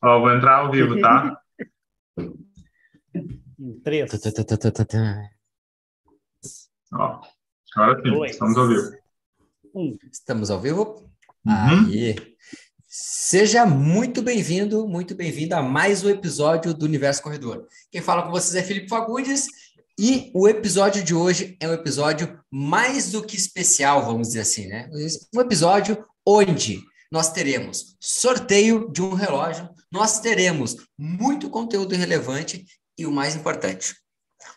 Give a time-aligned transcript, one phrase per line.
[0.00, 1.40] Ó, vou entrar ao vivo, tá?
[3.82, 4.10] Três.
[6.92, 7.20] Ó,
[7.74, 8.30] agora sim, Dois.
[8.30, 8.96] estamos ao vivo.
[9.74, 9.98] Um.
[10.12, 11.10] Estamos ao vivo?
[11.44, 11.86] Uhum.
[11.88, 12.14] Aí.
[12.86, 17.66] Seja muito bem-vindo, muito bem-vindo a mais um episódio do Universo Corredor.
[17.90, 19.48] Quem fala com vocês é Felipe Fagundes
[19.98, 24.68] e o episódio de hoje é um episódio mais do que especial, vamos dizer assim,
[24.68, 24.88] né?
[25.34, 26.80] Um episódio onde
[27.10, 32.66] nós teremos sorteio de um relógio, nós teremos muito conteúdo relevante
[32.98, 33.94] e o mais importante,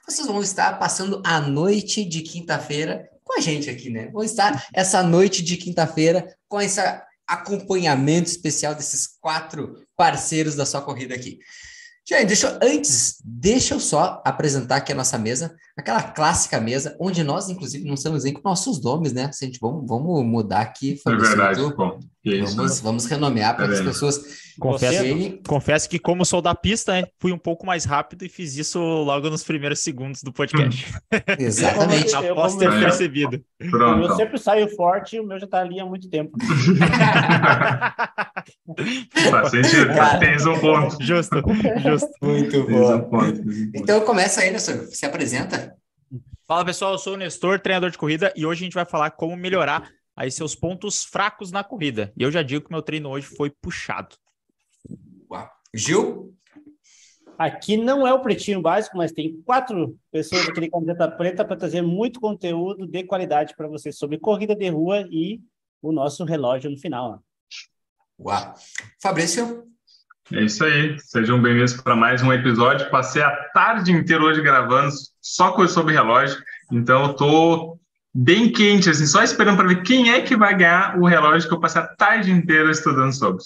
[0.07, 4.09] vocês vão estar passando a noite de quinta-feira com a gente aqui, né?
[4.11, 6.81] Vão estar essa noite de quinta-feira com esse
[7.27, 11.39] acompanhamento especial desses quatro parceiros da sua corrida aqui.
[12.07, 16.97] Gente, deixa eu, antes, deixa eu só apresentar aqui a nossa mesa, aquela clássica mesa,
[16.99, 19.31] onde nós, inclusive, não estamos nem com nossos nomes, né?
[19.31, 20.99] Se a gente, vamos, vamos mudar aqui.
[21.07, 21.99] É verdade, bom.
[22.23, 22.81] Isso, Vamos, né?
[22.83, 23.87] vamos renomear para que as vendo?
[23.89, 28.23] pessoas Confesso, cheguem- confesso que, como sou da pista, né, fui um pouco mais rápido
[28.25, 30.85] e fiz isso logo nos primeiros segundos do podcast.
[31.39, 32.13] Exatamente.
[32.13, 33.41] Eu, Após ter percebido.
[33.71, 34.07] Pronto.
[34.09, 36.37] Eu sempre saio forte e o meu já tá ali há muito tempo.
[39.31, 40.19] Faz sentido, Cara.
[40.19, 40.97] tens um ponto.
[41.03, 41.41] Justo,
[41.83, 42.09] justo.
[42.21, 42.95] Muito bom.
[42.95, 43.41] um ponto.
[43.75, 44.85] Então começa aí, Nestor.
[44.91, 45.73] Se apresenta.
[46.47, 49.11] Fala pessoal, eu sou o Nestor, treinador de corrida, e hoje a gente vai falar
[49.11, 52.13] como melhorar aí seus pontos fracos na corrida.
[52.17, 54.15] E eu já digo que meu treino hoje foi puxado.
[55.73, 56.35] Gil?
[57.37, 61.55] Aqui não é o pretinho básico, mas tem quatro pessoas aqui de camiseta preta para
[61.55, 65.39] trazer muito conteúdo de qualidade para vocês sobre corrida de rua e
[65.81, 67.23] o nosso relógio no final.
[68.19, 68.29] ó.
[68.29, 68.53] Uau.
[69.01, 69.65] Fabrício?
[70.31, 70.99] É isso aí.
[70.99, 72.89] Sejam bem-vindos para mais um episódio.
[72.91, 76.37] Passei a tarde inteira hoje gravando só coisa sobre relógio.
[76.71, 77.79] Então eu tô
[78.13, 81.53] bem quente, assim, só esperando para ver quem é que vai ganhar o relógio que
[81.53, 83.43] eu passei a tarde inteira estudando sobre.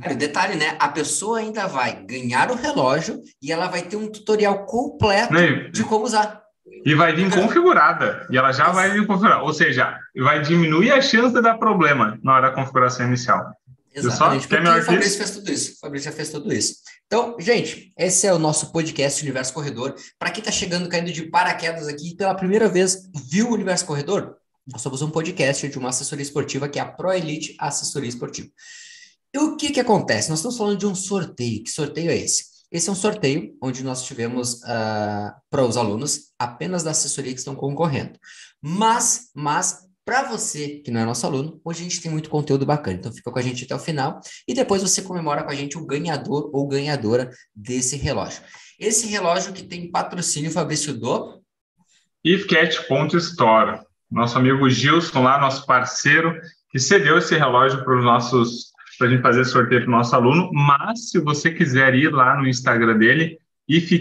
[0.00, 0.76] Cara, detalhe, né?
[0.78, 5.70] A pessoa ainda vai ganhar o relógio e ela vai ter um tutorial completo Né?
[5.70, 6.40] de como usar.
[6.84, 8.26] E vai vir configurada.
[8.30, 9.42] E ela já vai vir configurada.
[9.42, 13.44] Ou seja, vai diminuir a chance de dar problema na hora da configuração inicial.
[13.92, 15.72] Exatamente, melhor o Fabrício fez tudo isso.
[15.72, 16.74] O Fabrício já fez tudo isso.
[17.08, 19.94] Então, gente, esse é o nosso podcast Universo Corredor.
[20.18, 24.36] Para quem está chegando, caindo de paraquedas aqui, pela primeira vez viu o Universo Corredor,
[24.70, 28.50] nós somos um podcast de uma assessoria esportiva que é a Pro Elite Assessoria Esportiva.
[29.34, 30.28] E o que que acontece?
[30.28, 31.64] Nós estamos falando de um sorteio.
[31.64, 32.44] Que sorteio é esse?
[32.70, 37.38] Esse é um sorteio onde nós tivemos ah, para os alunos apenas da assessoria que
[37.38, 38.18] estão concorrendo.
[38.60, 42.64] Mas, mas para você que não é nosso aluno, hoje a gente tem muito conteúdo
[42.64, 42.96] bacana.
[42.96, 45.76] Então fica com a gente até o final e depois você comemora com a gente
[45.76, 48.42] o ganhador ou ganhadora desse relógio.
[48.80, 51.42] Esse relógio que tem patrocínio Fabrício do
[52.24, 53.80] ifcat.store.
[54.10, 59.10] Nosso amigo Gilson lá, nosso parceiro, que cedeu esse relógio para os nossos para a
[59.10, 62.96] gente fazer sorteio para o nosso aluno, mas se você quiser ir lá no Instagram
[62.96, 63.92] dele, if,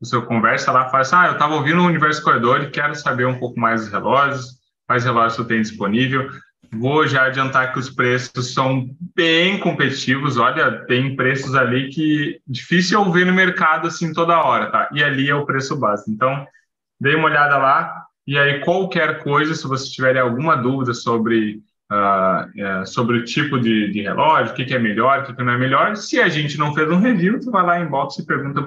[0.00, 3.26] você conversa lá, fala assim, ah, eu estava ouvindo o Universo Corredor e quero saber
[3.26, 6.30] um pouco mais dos relógios, quais relógios você tem disponível.
[6.72, 13.00] Vou já adiantar que os preços são bem competitivos, olha, tem preços ali que difícil
[13.00, 14.88] eu ver no mercado assim toda hora, tá?
[14.92, 16.10] E ali é o preço base.
[16.10, 16.46] Então,
[17.00, 22.84] dê uma olhada lá e aí qualquer coisa, se você tiver alguma dúvida sobre eh,
[22.84, 25.54] sobre o tipo de, de relógio, o que, que é melhor, o que, que não
[25.54, 28.26] é melhor, se a gente não fez um review, tu vai lá em box e
[28.26, 28.62] pergunta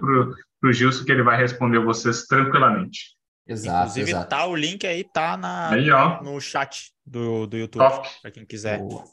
[0.62, 3.18] pro pro Gilson que ele vai responder vocês tranquilamente.
[3.48, 4.30] Exato, Inclusive, exato.
[4.30, 5.90] tá o link aí, tá na, Aí,
[6.24, 7.84] no chat do, do YouTube,
[8.22, 8.78] para quem quiser.
[8.78, 9.04] Boa.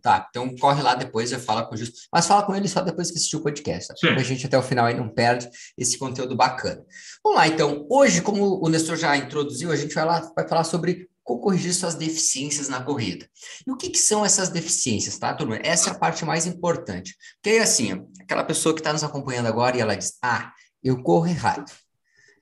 [0.00, 1.94] Tá, então corre lá depois e fala com o Justo.
[2.10, 3.88] Mas fala com ele só depois que assistiu o podcast.
[3.88, 4.14] Tá?
[4.14, 6.82] Pra gente até o final aí não perde esse conteúdo bacana.
[7.22, 7.86] Vamos lá, então.
[7.90, 11.94] Hoje, como o Nestor já introduziu, a gente vai lá vai falar sobre corrigir suas
[11.94, 13.26] deficiências na corrida.
[13.66, 15.58] E o que, que são essas deficiências, tá, turma?
[15.62, 17.16] Essa é a parte mais importante.
[17.42, 20.52] Porque assim, aquela pessoa que está nos acompanhando agora e ela diz: Ah,
[20.82, 21.72] eu corro errado.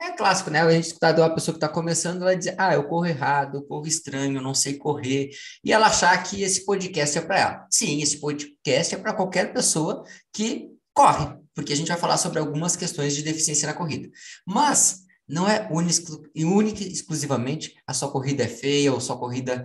[0.03, 0.60] É clássico, né?
[0.60, 3.59] A gente está de uma pessoa que está começando, ela diz, ah, eu corro errado,
[3.59, 5.31] eu corro estranho, eu não sei correr,
[5.62, 7.66] e ela achar que esse podcast é para ela.
[7.70, 12.40] Sim, esse podcast é para qualquer pessoa que corre, porque a gente vai falar sobre
[12.40, 14.11] algumas questões de deficiência na corrida.
[14.44, 19.65] Mas não é única e exclusivamente a sua corrida é feia ou sua corrida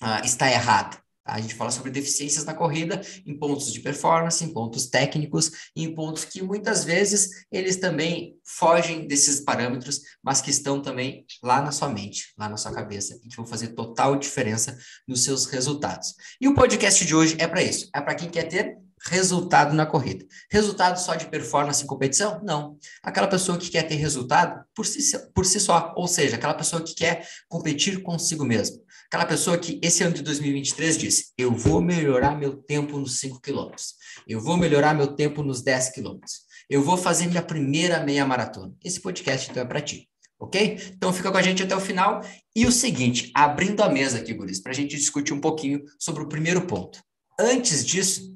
[0.00, 0.96] ah, está errada.
[1.24, 1.34] tá?
[1.34, 5.94] A gente fala sobre deficiências na corrida em pontos de performance, em pontos técnicos, em
[5.94, 11.72] pontos que muitas vezes eles também fogem desses parâmetros, mas que estão também lá na
[11.72, 14.76] sua mente, lá na sua cabeça, e que vão fazer total diferença
[15.06, 16.14] nos seus resultados.
[16.40, 19.86] E o podcast de hoje é para isso, é para quem quer ter resultado na
[19.86, 20.26] corrida.
[20.50, 22.40] Resultado só de performance em competição?
[22.44, 22.76] Não.
[23.02, 26.82] Aquela pessoa que quer ter resultado por si, por si só, ou seja, aquela pessoa
[26.82, 28.82] que quer competir consigo mesmo.
[29.06, 33.40] Aquela pessoa que esse ano de 2023 disse: Eu vou melhorar meu tempo nos 5
[33.40, 33.94] quilômetros.
[34.26, 36.42] Eu vou melhorar meu tempo nos 10 quilômetros.
[36.68, 38.72] Eu vou fazer minha primeira meia maratona.
[38.84, 40.08] Esse podcast então é para ti.
[40.38, 40.78] Ok?
[40.96, 42.22] Então fica com a gente até o final.
[42.54, 46.22] E o seguinte, abrindo a mesa aqui, Guris, para a gente discutir um pouquinho sobre
[46.22, 47.02] o primeiro ponto.
[47.38, 48.30] Antes disso,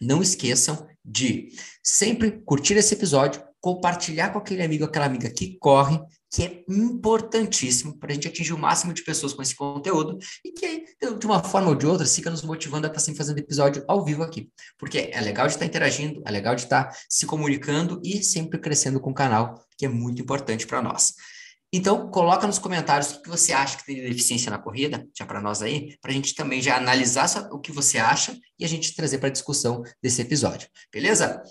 [0.00, 1.48] não esqueçam de
[1.82, 5.98] sempre curtir esse episódio, compartilhar com aquele amigo, aquela amiga que corre,
[6.30, 10.52] que é importantíssimo para a gente atingir o máximo de pessoas com esse conteúdo e
[10.52, 10.84] que,
[11.18, 13.84] de uma forma ou de outra, fica nos motivando a estar tá sempre fazendo episódio
[13.88, 14.50] ao vivo aqui.
[14.78, 18.22] Porque é legal de estar tá interagindo, é legal de estar tá se comunicando e
[18.22, 21.14] sempre crescendo com o canal, que é muito importante para nós.
[21.72, 25.26] Então, coloca nos comentários o que você acha que tem de deficiência na corrida, já
[25.26, 28.68] para nós aí, para a gente também já analisar o que você acha e a
[28.68, 31.42] gente trazer para a discussão desse episódio, beleza?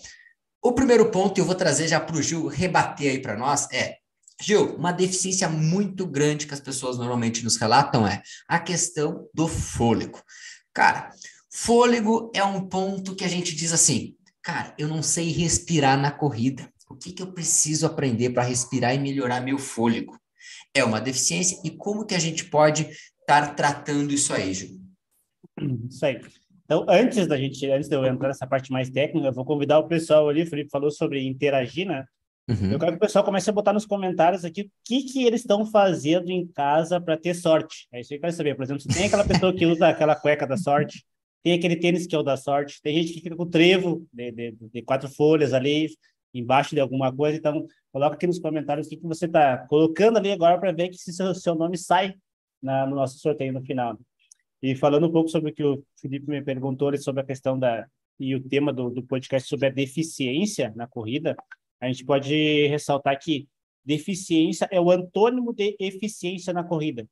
[0.61, 3.97] O primeiro ponto, eu vou trazer já para o Gil rebater aí para nós, é
[4.41, 9.47] Gil, uma deficiência muito grande que as pessoas normalmente nos relatam é a questão do
[9.47, 10.21] fôlego.
[10.73, 11.11] Cara,
[11.51, 16.11] fôlego é um ponto que a gente diz assim, cara, eu não sei respirar na
[16.11, 16.71] corrida.
[16.89, 20.17] O que, que eu preciso aprender para respirar e melhorar meu fôlego?
[20.73, 22.89] É uma deficiência e como que a gente pode
[23.19, 24.79] estar tratando isso aí, Gil?
[25.89, 26.21] Isso aí.
[26.65, 29.79] Então, antes da gente, antes de eu entrar nessa parte mais técnica, eu vou convidar
[29.79, 32.05] o pessoal ali, o Felipe falou sobre interagir, né?
[32.49, 32.71] Uhum.
[32.71, 35.41] Eu quero que o pessoal comece a botar nos comentários aqui o que, que eles
[35.41, 37.87] estão fazendo em casa para ter sorte.
[37.91, 38.55] É isso que eu quero saber.
[38.55, 41.05] Por exemplo, se tem aquela pessoa que usa aquela cueca da sorte,
[41.43, 44.31] tem aquele tênis que é o da sorte, tem gente que fica com trevo de,
[44.31, 45.89] de, de quatro folhas ali,
[46.39, 47.37] embaixo de alguma coisa.
[47.37, 50.97] Então, coloca aqui nos comentários o que, você está colocando ali agora para ver que
[50.97, 52.15] se seu, seu nome sai
[52.61, 53.97] na, no nosso sorteio no final.
[54.61, 57.87] E falando um pouco sobre o que o Felipe me perguntou sobre a questão da
[58.19, 61.35] e o tema do, do podcast sobre a deficiência na corrida,
[61.79, 63.47] a gente pode ressaltar que
[63.85, 67.07] deficiência é o antônimo de eficiência na corrida.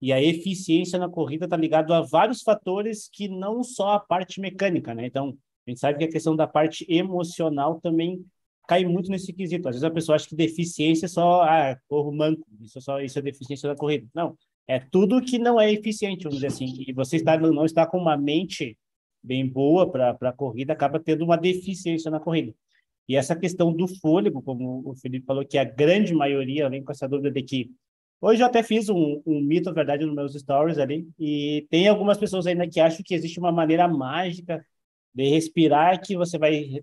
[0.00, 4.40] E a eficiência na corrida está ligado a vários fatores que não só a parte
[4.40, 5.06] mecânica, né?
[5.06, 5.36] Então,
[5.66, 8.24] a gente sabe que a questão da parte emocional também
[8.68, 9.66] cai muito nesse quesito.
[9.66, 13.00] Às vezes a pessoa acha que deficiência é só, ah, corro manco, isso é só
[13.00, 14.06] isso é deficiência da corrida.
[14.14, 14.36] Não,
[14.68, 16.84] é tudo que não é eficiente, vamos dizer assim.
[16.86, 18.76] E você está, não está com uma mente
[19.22, 22.54] bem boa para a corrida, acaba tendo uma deficiência na corrida.
[23.08, 26.92] E essa questão do fôlego, como o Felipe falou, que a grande maioria vem com
[26.92, 27.70] essa dúvida de que.
[28.20, 32.18] Hoje eu até fiz um, um mito, verdade, nos meus stories ali, e tem algumas
[32.18, 34.62] pessoas ainda que acham que existe uma maneira mágica
[35.14, 36.82] de respirar que você vai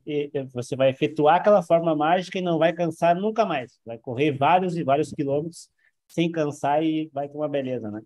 [0.54, 3.80] você vai efetuar aquela forma mágica e não vai cansar nunca mais.
[3.86, 5.70] Vai correr vários e vários quilômetros
[6.08, 8.02] sem cansar e vai ter uma beleza, né?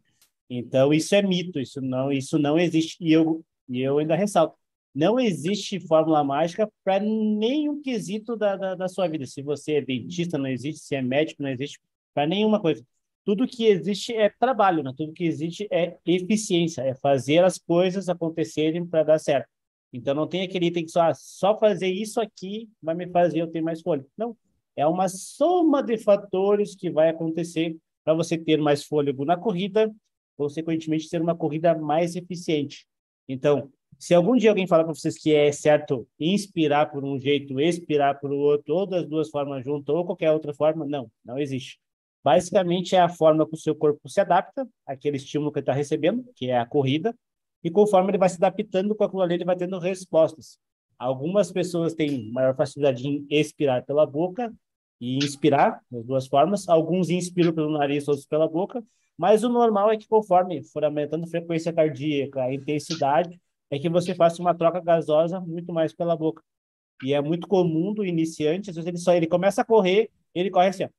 [0.49, 4.59] Então isso é mito, isso não isso não existe e eu e eu ainda ressalto
[4.93, 9.25] não existe fórmula mágica para nenhum quesito da, da, da, sua vida.
[9.25, 10.83] Se você é dentista, não existe.
[10.83, 11.79] Se é médico, não existe.
[12.13, 12.83] Para nenhuma coisa.
[13.23, 14.91] Tudo que existe é trabalho, né?
[14.97, 19.47] tudo que existe é eficiência, é fazer as coisas acontecerem para dar certo.
[19.91, 23.41] Então, não tem aquele item que só, ah, só fazer isso aqui vai me fazer
[23.41, 24.07] eu ter mais fôlego.
[24.17, 24.35] Não.
[24.75, 29.93] É uma soma de fatores que vai acontecer para você ter mais fôlego na corrida,
[30.37, 32.87] consequentemente, ter uma corrida mais eficiente.
[33.27, 37.59] Então, se algum dia alguém falar para vocês que é certo inspirar por um jeito,
[37.59, 41.77] expirar por outro, ou das duas formas juntas, ou qualquer outra forma, não, não existe.
[42.23, 45.73] Basicamente é a forma que o seu corpo se adapta àquele estímulo que ele está
[45.73, 47.13] recebendo, que é a corrida,
[47.63, 50.57] e conforme ele vai se adaptando com aquilo ali, ele vai tendo respostas.
[50.97, 54.53] Algumas pessoas têm maior facilidade em expirar pela boca
[54.99, 56.67] e inspirar, das duas formas.
[56.67, 58.83] Alguns inspiram pelo nariz, outros pela boca.
[59.17, 63.39] Mas o normal é que conforme for aumentando a frequência cardíaca, a intensidade,
[63.69, 66.41] é que você faça uma troca gasosa muito mais pela boca.
[67.03, 70.49] E é muito comum do iniciante, às vezes ele só ele começa a correr, ele
[70.49, 70.89] corre assim, ó.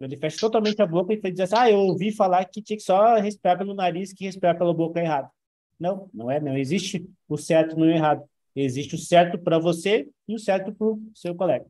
[0.00, 2.82] Ele fecha totalmente a boca e diz assim: "Ah, eu ouvi falar que tinha que
[2.82, 5.30] só respirar pelo nariz, que respirar pela boca é errado".
[5.78, 8.24] Não, não é, não existe o certo no errado.
[8.54, 11.66] Existe o certo para você e o certo para o seu colega.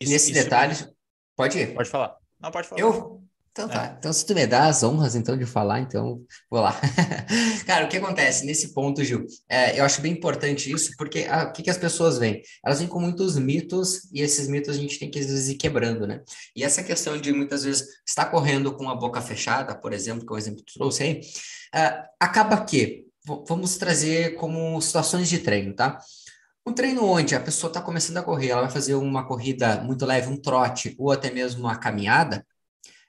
[0.00, 0.42] Isso, Nesse isso...
[0.42, 0.74] detalhe,
[1.36, 1.74] pode ir.
[1.74, 2.16] Pode falar.
[2.40, 2.80] Não, pode falar.
[2.80, 3.22] Eu,
[3.58, 3.86] então tá.
[3.86, 3.96] É.
[3.98, 6.72] Então, se tu me dá as honras, então, de falar, então, vou lá.
[7.66, 9.26] Cara, o que acontece nesse ponto, Gil?
[9.48, 12.40] É, eu acho bem importante isso, porque a, o que, que as pessoas veem?
[12.64, 15.56] Elas vêm com muitos mitos, e esses mitos a gente tem que, às vezes, ir
[15.56, 16.22] quebrando, né?
[16.54, 20.32] E essa questão de, muitas vezes, estar correndo com a boca fechada, por exemplo, que
[20.32, 21.20] é o exemplo que tu trouxe aí,
[21.74, 23.06] é, acaba que,
[23.46, 25.98] vamos trazer como situações de treino, tá?
[26.66, 30.04] Um treino onde a pessoa está começando a correr, ela vai fazer uma corrida muito
[30.06, 32.46] leve, um trote, ou até mesmo uma caminhada,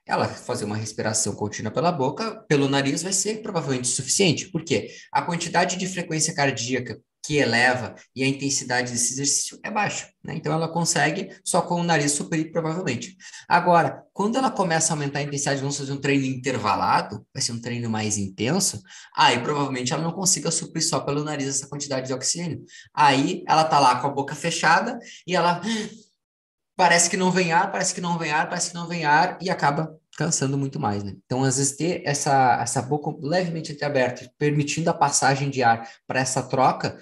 [0.09, 4.49] ela fazer uma respiração contínua pela boca, pelo nariz, vai ser provavelmente suficiente.
[4.49, 4.89] Por quê?
[5.11, 10.09] A quantidade de frequência cardíaca que eleva e a intensidade desse exercício é baixa.
[10.23, 10.33] Né?
[10.35, 13.15] Então, ela consegue só com o nariz superior, provavelmente.
[13.47, 17.51] Agora, quando ela começa a aumentar a intensidade, vamos fazer um treino intervalado, vai ser
[17.51, 18.81] um treino mais intenso,
[19.15, 22.63] aí provavelmente ela não consiga suprir só pelo nariz essa quantidade de oxigênio.
[22.95, 24.97] Aí ela tá lá com a boca fechada
[25.27, 25.61] e ela
[26.75, 29.37] parece que não vem ar, parece que não vem ar, parece que não vem ar
[29.39, 31.15] e acaba cansando muito mais, né?
[31.25, 36.19] Então, às vezes, ter essa, essa boca levemente entreaberta, permitindo a passagem de ar para
[36.19, 36.99] essa troca,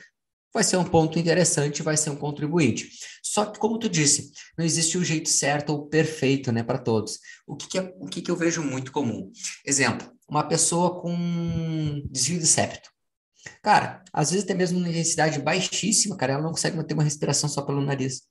[0.53, 2.91] vai ser um ponto interessante, vai ser um contribuinte.
[3.23, 6.77] Só que, como tu disse, não existe o um jeito certo ou perfeito, né, para
[6.77, 7.17] todos.
[7.47, 9.31] O que, que é, o que, que eu vejo muito comum?
[9.65, 12.91] Exemplo, uma pessoa com desvio de septo.
[13.63, 17.49] Cara, às vezes até mesmo uma intensidade baixíssima, cara, ela não consegue manter uma respiração
[17.49, 18.21] só pelo nariz.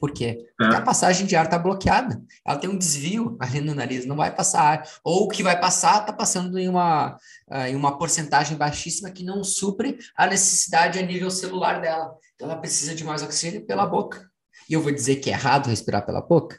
[0.00, 0.48] Por quê?
[0.56, 0.78] Porque é.
[0.78, 2.22] a passagem de ar está bloqueada.
[2.46, 4.90] Ela tem um desvio ali no nariz, não vai passar ar.
[5.04, 7.16] Ou o que vai passar está passando em uma,
[7.50, 12.16] uh, em uma porcentagem baixíssima que não supre a necessidade a nível celular dela.
[12.34, 14.30] Então ela precisa de mais oxigênio pela boca.
[14.68, 16.58] E eu vou dizer que é errado respirar pela boca?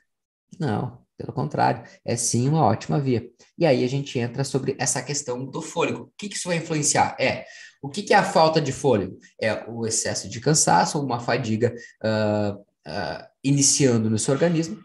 [0.59, 3.27] Não, pelo contrário, é sim uma ótima via.
[3.57, 6.03] E aí a gente entra sobre essa questão do fôlego.
[6.03, 7.15] O que, que isso vai influenciar?
[7.19, 7.45] É
[7.81, 9.17] o que, que é a falta de fôlego?
[9.39, 14.81] É o excesso de cansaço ou uma fadiga uh, uh, iniciando no seu organismo,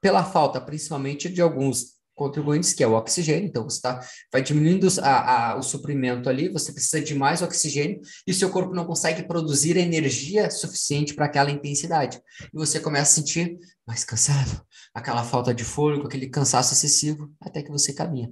[0.00, 4.86] pela falta principalmente de alguns contribuintes, que é o oxigênio, então você tá, vai diminuindo
[5.00, 9.22] a, a, o suprimento ali, você precisa de mais oxigênio e seu corpo não consegue
[9.22, 12.20] produzir energia suficiente para aquela intensidade.
[12.42, 17.62] E você começa a sentir mais cansado, aquela falta de fôlego, aquele cansaço excessivo, até
[17.62, 18.30] que você caminha.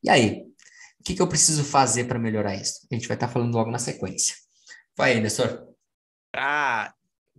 [0.00, 0.44] E aí,
[1.00, 2.86] o que, que eu preciso fazer para melhorar isso?
[2.90, 4.36] A gente vai estar tá falando logo na sequência.
[4.96, 5.66] Vai aí, Nestor.
[6.30, 6.94] Para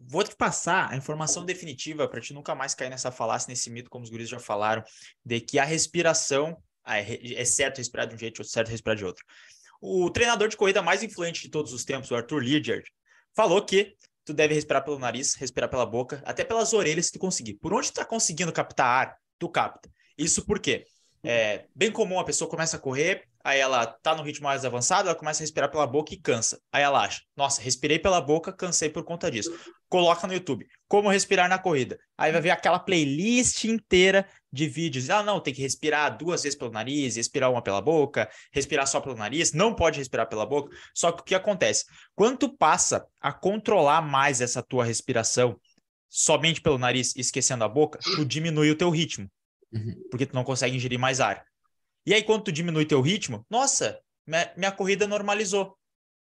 [0.08, 3.90] vou te passar a informação definitiva para te nunca mais cair nessa falácia, nesse mito,
[3.90, 4.84] como os guris já falaram,
[5.24, 9.06] de que a respiração é, é certo respirar de um jeito, ou certo respirar de
[9.06, 9.26] outro.
[9.82, 12.86] O treinador de corrida mais influente de todos os tempos, o Arthur Lidiard,
[13.36, 17.20] falou que tu deve respirar pelo nariz, respirar pela boca, até pelas orelhas se tu
[17.20, 17.56] conseguir.
[17.56, 19.90] Por onde tu tá conseguindo captar ar, tu capta.
[20.18, 20.86] Isso por quê?
[21.24, 25.08] É bem comum a pessoa começa a correr, aí ela tá no ritmo mais avançado,
[25.08, 26.60] ela começa a respirar pela boca e cansa.
[26.72, 29.56] Aí ela acha, nossa, respirei pela boca, cansei por conta disso.
[29.88, 31.96] Coloca no YouTube, como respirar na corrida.
[32.18, 35.12] Aí vai ver aquela playlist inteira de vídeos.
[35.12, 39.00] Ah, não, tem que respirar duas vezes pelo nariz, respirar uma pela boca, respirar só
[39.00, 40.76] pelo nariz, não pode respirar pela boca.
[40.96, 41.86] Só que o que acontece?
[42.16, 45.56] Quando tu passa a controlar mais essa tua respiração
[46.10, 49.30] somente pelo nariz, esquecendo a boca, tu diminui o teu ritmo.
[49.72, 49.94] Uhum.
[50.10, 51.46] Porque tu não consegue ingerir mais ar.
[52.06, 55.78] E aí, quando tu diminui teu ritmo, nossa, minha, corrida normalizou.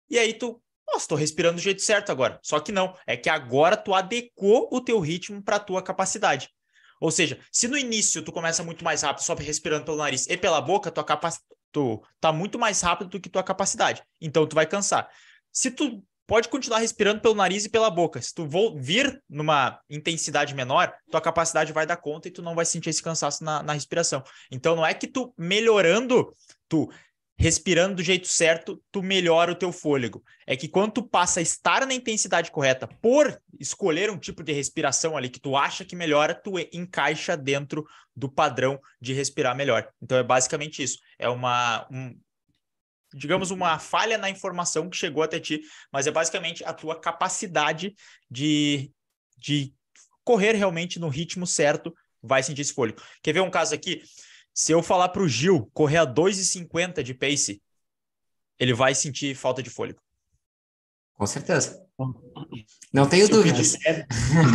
[0.09, 2.39] E aí tu, nossa, tô respirando do jeito certo agora.
[2.43, 6.49] Só que não, é que agora tu adequou o teu ritmo para tua capacidade.
[7.01, 10.37] Ou seja, se no início tu começa muito mais rápido, só respirando pelo nariz e
[10.37, 11.37] pela boca, tua capac...
[11.71, 14.03] tu tá muito mais rápido do que tua capacidade.
[14.21, 15.09] Então tu vai cansar.
[15.53, 18.21] Se tu pode continuar respirando pelo nariz e pela boca.
[18.21, 22.67] Se tu vir numa intensidade menor, tua capacidade vai dar conta e tu não vai
[22.67, 24.23] sentir esse cansaço na, na respiração.
[24.53, 26.31] Então não é que tu melhorando,
[26.69, 26.91] tu
[27.39, 30.23] respirando do jeito certo, tu melhora o teu fôlego.
[30.47, 34.53] É que quando tu passa a estar na intensidade correta por escolher um tipo de
[34.53, 39.89] respiração ali que tu acha que melhora, tu encaixa dentro do padrão de respirar melhor.
[40.03, 40.99] Então é basicamente isso.
[41.19, 42.15] É uma, um,
[43.15, 45.61] digamos, uma falha na informação que chegou até ti,
[45.93, 47.95] mas é basicamente a tua capacidade
[48.31, 48.93] de,
[49.37, 49.73] de
[50.25, 53.01] correr realmente no ritmo certo, vai sentir esse fôlego.
[53.23, 54.03] Quer ver um caso aqui?
[54.53, 57.63] Se eu falar para o Gil correr a 2,50 de pace,
[58.59, 60.01] ele vai sentir falta de fôlego.
[61.15, 61.85] Com certeza.
[62.93, 63.77] Não tenho dúvidas.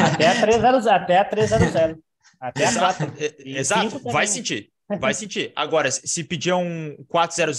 [0.02, 2.04] Até a 300, até a 300.
[2.44, 4.00] Até Exato, a Exato.
[4.12, 4.73] vai sentir.
[5.00, 5.52] Vai sentir.
[5.56, 7.58] Agora, se pedir um 400,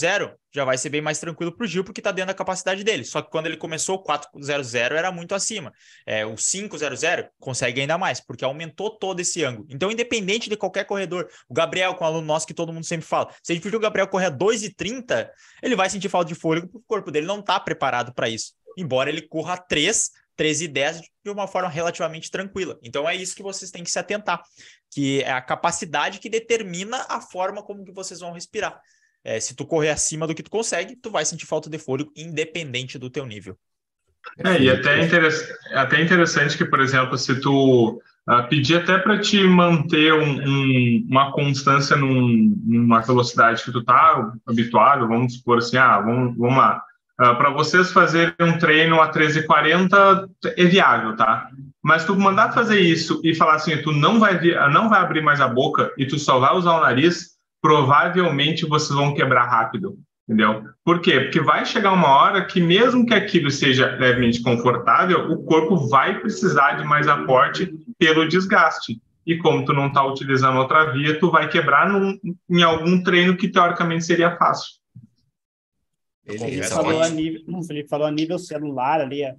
[0.54, 3.02] já vai ser bem mais tranquilo para o Gil, porque está dentro da capacidade dele.
[3.04, 5.72] Só que quando ele começou, o 400 era muito acima.
[6.06, 6.80] É, o 500
[7.40, 9.66] consegue ainda mais, porque aumentou todo esse ângulo.
[9.70, 13.30] Então, independente de qualquer corredor, o Gabriel, com aluno nosso que todo mundo sempre fala,
[13.42, 15.28] se a gente pedir o Gabriel correr a 2,30,
[15.62, 18.52] ele vai sentir falta de fôlego, porque o corpo dele não está preparado para isso.
[18.76, 22.78] Embora ele corra a 3, 13 e 10 de uma forma relativamente tranquila.
[22.82, 24.42] Então é isso que vocês têm que se atentar,
[24.90, 28.80] que é a capacidade que determina a forma como que vocês vão respirar.
[29.22, 32.12] É, se tu correr acima do que tu consegue, tu vai sentir falta de fôlego,
[32.14, 33.56] independente do teu nível.
[34.38, 39.20] É, e até, é até interessante que, por exemplo, se tu uh, pedir até para
[39.20, 45.58] te manter um, um, uma constância num, numa velocidade que tu tá habituado, vamos supor
[45.58, 46.82] assim, ah, vamos, vamos lá,
[47.20, 51.48] Uh, para vocês fazerem um treino a 13h40 é viável, tá?
[51.80, 54.40] Mas tu mandar fazer isso e falar assim, tu não vai,
[54.72, 58.98] não vai abrir mais a boca e tu só vai usar o nariz, provavelmente vocês
[58.98, 59.96] vão quebrar rápido.
[60.26, 60.64] Entendeu?
[60.82, 61.20] Por quê?
[61.20, 66.18] Porque vai chegar uma hora que, mesmo que aquilo seja levemente confortável, o corpo vai
[66.18, 68.98] precisar de mais aporte pelo desgaste.
[69.26, 72.18] E como tu não está utilizando outra via, tu vai quebrar num,
[72.50, 74.72] em algum treino que teoricamente seria fácil.
[76.26, 79.36] Ele, falou a nível, Felipe falou a nível celular ali, a,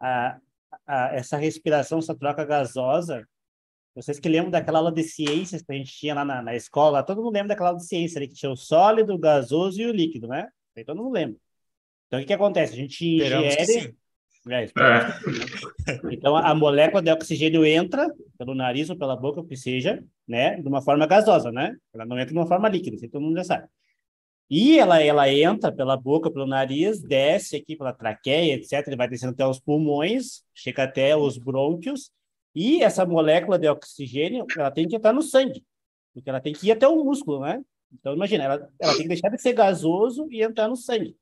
[0.00, 0.38] a,
[0.86, 3.26] a, essa respiração, essa troca gasosa.
[3.94, 7.02] Vocês que lembram daquela aula de ciências que a gente tinha lá na, na escola,
[7.02, 9.86] todo mundo lembra daquela aula de ciência ali, que tinha o sólido, o gasoso e
[9.86, 10.48] o líquido, né?
[10.76, 11.38] Aí todo mundo lembra.
[12.06, 12.74] Então, o que, que acontece?
[12.74, 13.46] A gente ingere...
[14.48, 14.68] É, é.
[16.12, 18.06] Então, a molécula de oxigênio entra
[18.38, 20.60] pelo nariz ou pela boca, o que seja, né?
[20.60, 21.74] De uma forma gasosa, né?
[21.92, 23.68] Ela não entra de uma forma líquida, isso todo mundo já sabe.
[24.48, 28.86] E ela, ela entra pela boca, pelo nariz, desce aqui pela traqueia, etc.
[28.86, 32.12] Ele vai descendo até os pulmões, chega até os brônquios.
[32.54, 35.64] E essa molécula de oxigênio, ela tem que entrar no sangue,
[36.14, 37.62] porque ela tem que ir até o músculo, né?
[37.92, 41.16] Então, imagina, ela, ela tem que deixar de ser gasoso e entrar no sangue.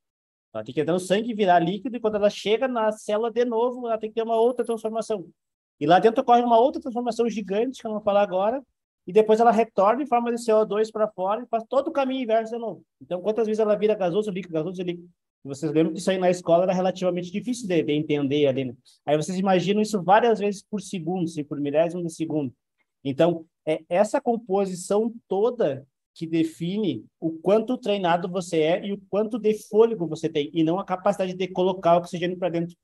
[0.52, 3.32] Ela tem que entrar no sangue e virar líquido, e quando ela chega na célula
[3.32, 5.26] de novo, ela tem que ter uma outra transformação.
[5.80, 8.62] E lá dentro ocorre uma outra transformação gigante, que eu não vou falar agora,
[9.06, 12.22] e depois ela retorna em forma de CO2 para fora e faz todo o caminho
[12.22, 12.82] inverso de novo.
[13.00, 15.08] Então, quantas vezes ela vira gasoso, líquido, gasoso, líquido?
[15.44, 18.74] Vocês lembram que isso aí na escola era relativamente difícil de, de entender ali, né?
[19.04, 22.52] Aí vocês imaginam isso várias vezes por segundo, assim, por milésimo de segundo.
[23.04, 29.38] Então, é essa composição toda que define o quanto treinado você é e o quanto
[29.38, 32.74] de fôlego você tem, e não a capacidade de colocar oxigênio para dentro.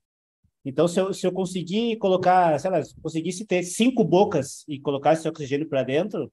[0.63, 4.63] Então, se eu, se eu conseguir colocar, sei lá, se eu conseguisse ter cinco bocas
[4.67, 6.31] e colocar esse oxigênio para dentro,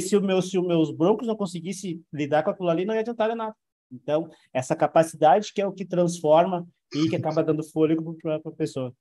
[0.00, 3.00] se, o meu, se os meus broncos não conseguissem lidar com aquilo ali, não ia
[3.00, 3.54] adiantar nada.
[3.90, 8.52] Então, essa capacidade que é o que transforma e que acaba dando fôlego para a
[8.52, 8.92] pessoa.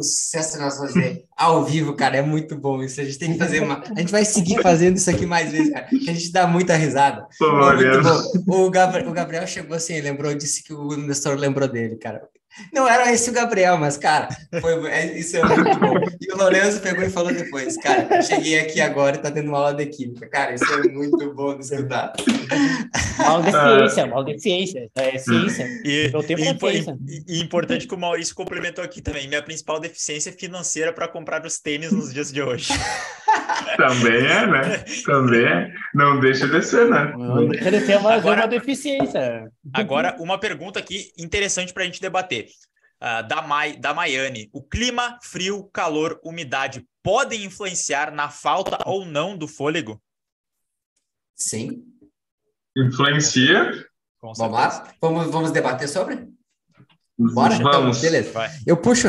[0.00, 3.00] O sucesso que nós fazer ao vivo, cara, é muito bom isso.
[3.00, 3.82] A gente tem que fazer uma.
[3.82, 5.86] A gente vai seguir fazendo isso aqui mais vezes, cara.
[5.86, 7.26] Que a gente dá muita risada.
[7.36, 8.66] Pô, é muito bom.
[8.66, 12.28] O, Gabriel, o Gabriel chegou assim, lembrou, disse que o Nestor lembrou dele, cara.
[12.72, 14.28] Não era esse o Gabriel, mas, cara,
[14.60, 15.94] foi, é, isso é muito bom.
[16.20, 19.58] E o Lourenço pegou e falou depois, cara, cheguei aqui agora e tá tendo uma
[19.58, 20.28] aula de química.
[20.28, 22.12] Cara, isso é muito bom de escutar.
[23.24, 24.90] Aula de ciência, aula de ciência.
[24.96, 25.66] É ciência.
[25.84, 26.10] E,
[27.08, 29.28] e, e, importante que o Maurício complementou aqui também.
[29.28, 32.72] Minha principal deficiência é financeira para comprar os tênis nos dias de hoje.
[33.76, 34.84] Também é, né?
[35.04, 35.72] Também é.
[35.94, 37.12] Não deixa de ser, né?
[37.16, 39.50] Não deixa de ser mais agora, uma deficiência.
[39.72, 42.48] Agora, uma pergunta aqui interessante para a gente debater.
[43.00, 49.04] Uh, da, Mai, da Maiane, o clima, frio, calor, umidade podem influenciar na falta ou
[49.04, 50.02] não do fôlego?
[51.36, 51.84] Sim.
[52.76, 53.86] Influencia.
[54.20, 54.92] Vamos lá?
[55.00, 56.28] Vamos, vamos debater sobre?
[57.16, 57.54] Bora?
[57.54, 57.98] Então, vamos.
[57.98, 58.32] Então, beleza.
[58.32, 58.50] Vai.
[58.66, 59.08] Eu puxo.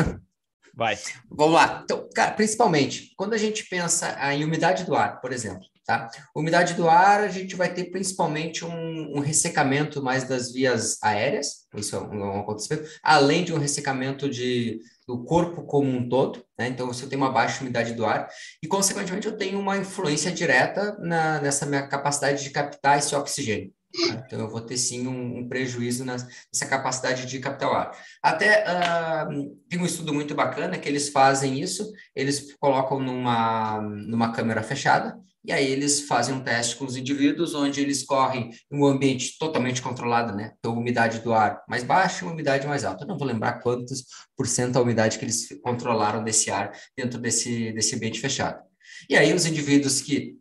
[0.74, 0.96] Vai.
[1.28, 1.80] Vamos lá.
[1.84, 6.10] Então, cara, principalmente, quando a gente pensa em umidade do ar, por exemplo, tá?
[6.34, 11.66] Umidade do ar, a gente vai ter principalmente um, um ressecamento mais das vias aéreas,
[11.74, 16.68] isso é um, acontecimento, além de um ressecamento de, do corpo como um todo, né?
[16.68, 18.28] Então, você tem uma baixa umidade do ar
[18.62, 23.72] e, consequentemente, eu tenho uma influência direta na, nessa minha capacidade de captar esse oxigênio.
[23.92, 24.22] Tá?
[24.26, 27.96] Então, eu vou ter sim um, um, prejuízo nessa capacidade de captar o ar.
[28.22, 34.32] Até uh, tem um estudo muito bacana que eles fazem isso, eles colocam numa, numa
[34.32, 38.78] câmera fechada, e aí eles fazem um teste com os indivíduos, onde eles correm em
[38.78, 40.52] um ambiente totalmente controlado, né?
[40.58, 43.04] Então, umidade do ar mais baixa e umidade mais alta.
[43.04, 44.04] Eu não vou lembrar quantos
[44.36, 48.62] por cento a umidade que eles controlaram desse ar dentro desse, desse ambiente fechado.
[49.08, 50.36] E aí, os indivíduos que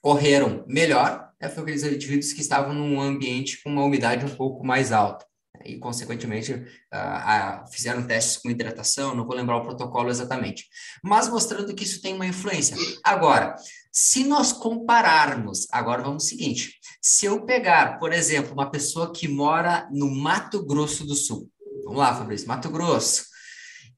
[0.00, 4.66] correram melhor é, foi aqueles indivíduos que estavam num ambiente com uma umidade um pouco
[4.66, 5.27] mais alta.
[5.64, 10.66] E, consequentemente, uh, uh, fizeram testes com hidratação, não vou lembrar o protocolo exatamente.
[11.02, 12.76] Mas mostrando que isso tem uma influência.
[13.04, 13.54] Agora,
[13.92, 19.28] se nós compararmos, agora vamos ao seguinte: se eu pegar, por exemplo, uma pessoa que
[19.28, 21.50] mora no Mato Grosso do Sul,
[21.84, 23.24] vamos lá, Fabrício, Mato Grosso,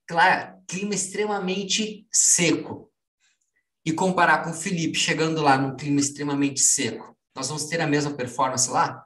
[0.07, 2.91] claro, clima extremamente seco,
[3.85, 7.87] e comparar com o Felipe chegando lá num clima extremamente seco, nós vamos ter a
[7.87, 9.05] mesma performance lá?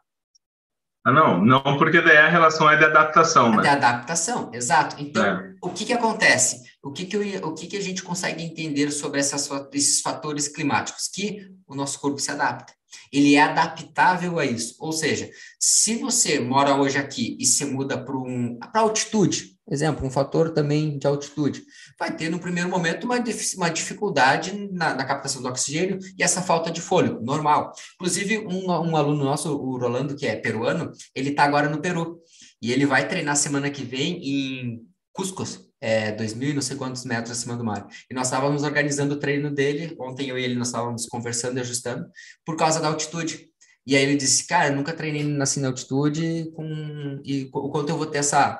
[1.06, 3.62] Ah, não, não, porque daí a relação é de adaptação, é né?
[3.62, 4.96] De adaptação, exato.
[4.98, 5.54] Então, é.
[5.60, 6.62] o que que acontece?
[6.82, 10.48] O que que, eu, o que que a gente consegue entender sobre essas, esses fatores
[10.48, 11.06] climáticos?
[11.08, 12.72] Que o nosso corpo se adapta.
[13.12, 14.76] Ele é adaptável a isso.
[14.78, 20.10] Ou seja, se você mora hoje aqui e se muda para um, altitude, Exemplo, um
[20.10, 21.64] fator também de altitude.
[21.98, 23.16] Vai ter, no primeiro momento, uma,
[23.56, 27.72] uma dificuldade na, na, captação do oxigênio e essa falta de fôlego, normal.
[27.94, 32.20] Inclusive, um, um aluno nosso, o Rolando, que é peruano, ele está agora no Peru.
[32.60, 34.80] E ele vai treinar semana que vem em
[35.12, 37.86] Cuscos, é, dois mil e não sei quantos metros acima do mar.
[38.10, 41.60] E nós estávamos organizando o treino dele, ontem eu e ele nós estávamos conversando e
[41.60, 42.06] ajustando,
[42.42, 43.50] por causa da altitude.
[43.86, 47.20] E aí ele disse, cara, nunca treinei assim na altitude com...
[47.22, 48.58] e o quanto eu vou ter essa...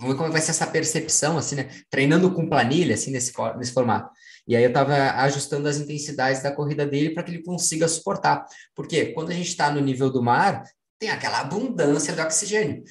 [0.00, 1.70] Como vai ser essa percepção, assim, né?
[1.90, 4.10] Treinando com planilha, assim, nesse, nesse formato.
[4.46, 8.44] E aí eu estava ajustando as intensidades da corrida dele para que ele consiga suportar.
[8.74, 10.64] Porque quando a gente está no nível do mar,
[11.00, 12.82] tem aquela abundância de oxigênio.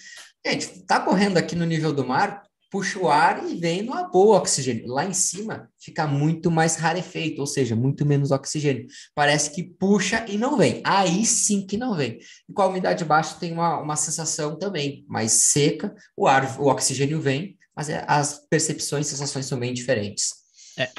[0.45, 4.37] Gente, tá correndo aqui no nível do mar, puxa o ar e vem numa boa
[4.37, 4.87] oxigênio.
[4.87, 8.87] Lá em cima fica muito mais rarefeito, ou seja, muito menos oxigênio.
[9.15, 10.81] Parece que puxa e não vem.
[10.83, 12.19] Aí sim que não vem.
[12.47, 16.67] E com a umidade baixa tem uma, uma sensação também mais seca, o ar, o
[16.67, 20.33] oxigênio vem, mas é, as percepções, sensações são bem diferentes.
[20.77, 20.89] É,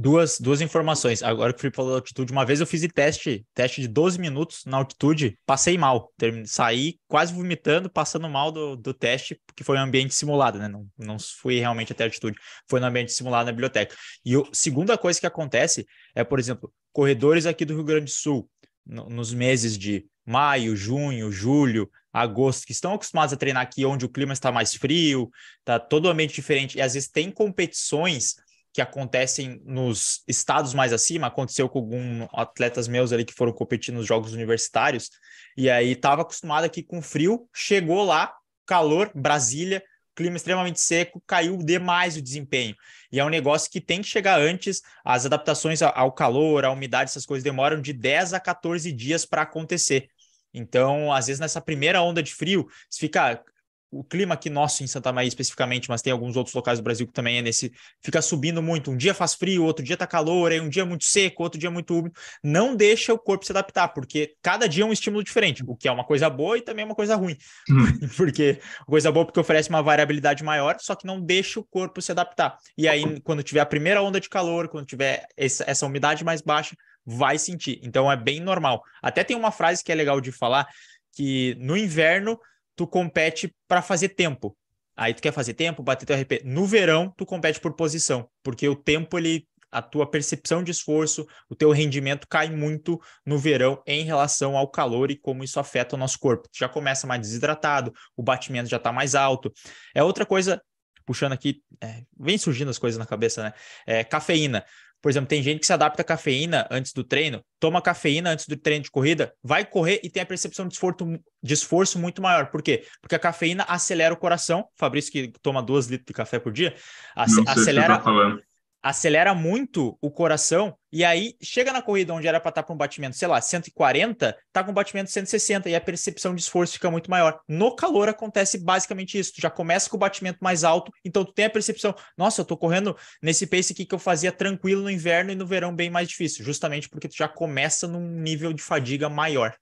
[0.00, 1.22] duas, duas informações.
[1.22, 4.18] Agora que o Felipe falou da altitude, uma vez eu fiz teste, teste de 12
[4.18, 6.10] minutos na altitude, passei mal.
[6.16, 10.68] Terminei, saí quase vomitando, passando mal do, do teste, porque foi um ambiente simulado, né?
[10.68, 13.94] Não, não fui realmente até a altitude, foi no ambiente simulado na biblioteca.
[14.24, 18.10] E a segunda coisa que acontece é, por exemplo, corredores aqui do Rio Grande do
[18.10, 18.48] Sul,
[18.86, 24.04] no, nos meses de maio, junho, julho, agosto, que estão acostumados a treinar aqui onde
[24.04, 25.28] o clima está mais frio,
[25.64, 28.36] tá todo ambiente diferente, e às vezes tem competições
[28.72, 33.92] que acontecem nos estados mais acima, aconteceu com alguns atletas meus ali que foram competir
[33.92, 35.10] nos jogos universitários,
[35.56, 38.32] e aí estava acostumado aqui com frio, chegou lá,
[38.66, 39.82] calor, Brasília,
[40.14, 42.76] clima extremamente seco, caiu demais o desempenho.
[43.10, 47.10] E é um negócio que tem que chegar antes, as adaptações ao calor, à umidade,
[47.10, 50.08] essas coisas demoram de 10 a 14 dias para acontecer.
[50.52, 53.42] Então, às vezes, nessa primeira onda de frio, fica
[53.90, 57.06] o clima aqui nosso em Santa Maria especificamente, mas tem alguns outros locais do Brasil
[57.06, 58.90] que também é nesse, fica subindo muito.
[58.90, 61.70] Um dia faz frio, outro dia tá calor, aí um dia muito seco, outro dia
[61.70, 62.14] muito úmido.
[62.42, 65.88] Não deixa o corpo se adaptar, porque cada dia é um estímulo diferente, o que
[65.88, 67.36] é uma coisa boa e também é uma coisa ruim.
[67.68, 68.08] Hum.
[68.16, 72.12] porque coisa boa porque oferece uma variabilidade maior, só que não deixa o corpo se
[72.12, 72.56] adaptar.
[72.78, 76.40] E aí, quando tiver a primeira onda de calor, quando tiver essa, essa umidade mais
[76.40, 77.80] baixa, vai sentir.
[77.82, 78.82] Então é bem normal.
[79.02, 80.68] Até tem uma frase que é legal de falar
[81.12, 82.38] que no inverno
[82.80, 84.56] tu compete para fazer tempo.
[84.96, 86.42] Aí tu quer fazer tempo, bater teu RP.
[86.46, 91.26] No verão, tu compete por posição, porque o tempo, ele, a tua percepção de esforço,
[91.50, 95.94] o teu rendimento cai muito no verão em relação ao calor e como isso afeta
[95.94, 96.48] o nosso corpo.
[96.50, 99.52] Tu já começa mais desidratado, o batimento já está mais alto.
[99.94, 100.58] É outra coisa,
[101.04, 103.52] puxando aqui, é, vem surgindo as coisas na cabeça, né?
[103.86, 104.64] É, cafeína.
[105.02, 108.46] Por exemplo, tem gente que se adapta à cafeína antes do treino, toma cafeína antes
[108.46, 112.20] do treino de corrida, vai correr e tem a percepção de esforço, de esforço muito
[112.20, 112.50] maior.
[112.50, 112.84] Por quê?
[113.00, 114.68] Porque a cafeína acelera o coração.
[114.76, 116.74] Fabrício, que toma duas litros de café por dia,
[117.16, 118.40] acelera, tá
[118.82, 122.74] acelera muito o coração e aí chega na corrida onde era para estar tá com
[122.74, 126.74] um batimento, sei lá, 140, tá com um batimento 160 e a percepção de esforço
[126.74, 127.38] fica muito maior.
[127.48, 131.32] No calor acontece basicamente isso, tu já começa com o batimento mais alto, então tu
[131.32, 134.90] tem a percepção, nossa, eu tô correndo nesse pace aqui que eu fazia tranquilo no
[134.90, 138.62] inverno e no verão bem mais difícil, justamente porque tu já começa num nível de
[138.62, 139.54] fadiga maior.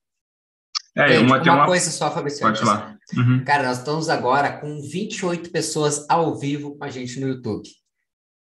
[0.97, 2.41] É, uma, uma, uma coisa só, Fabrício.
[2.41, 2.97] Pode falar.
[3.17, 3.45] Uhum.
[3.45, 7.69] Cara, nós estamos agora com 28 pessoas ao vivo com a gente no YouTube.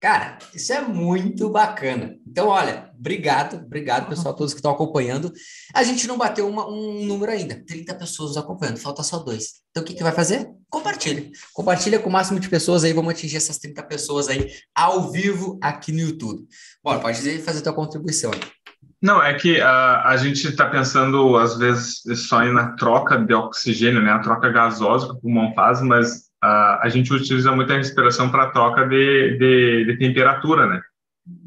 [0.01, 2.15] Cara, isso é muito bacana.
[2.27, 5.31] Então, olha, obrigado, obrigado, pessoal, todos que estão acompanhando.
[5.73, 9.62] A gente não bateu uma, um número ainda, 30 pessoas acompanhando, falta só dois.
[9.71, 10.47] Então, o que, que vai fazer?
[10.69, 11.31] Compartilha.
[11.53, 15.58] Compartilha com o máximo de pessoas aí, vamos atingir essas 30 pessoas aí ao vivo
[15.62, 16.45] aqui no YouTube.
[16.84, 18.39] Bora, pode fazer a tua contribuição aí.
[19.01, 19.65] Não, é que uh,
[20.03, 24.12] a gente está pensando, às vezes, só na troca de oxigênio, né?
[24.12, 26.24] A troca gasosa que o pulmão faz, mas
[26.81, 30.81] a gente utiliza muito a respiração para troca de, de, de, temperatura, né?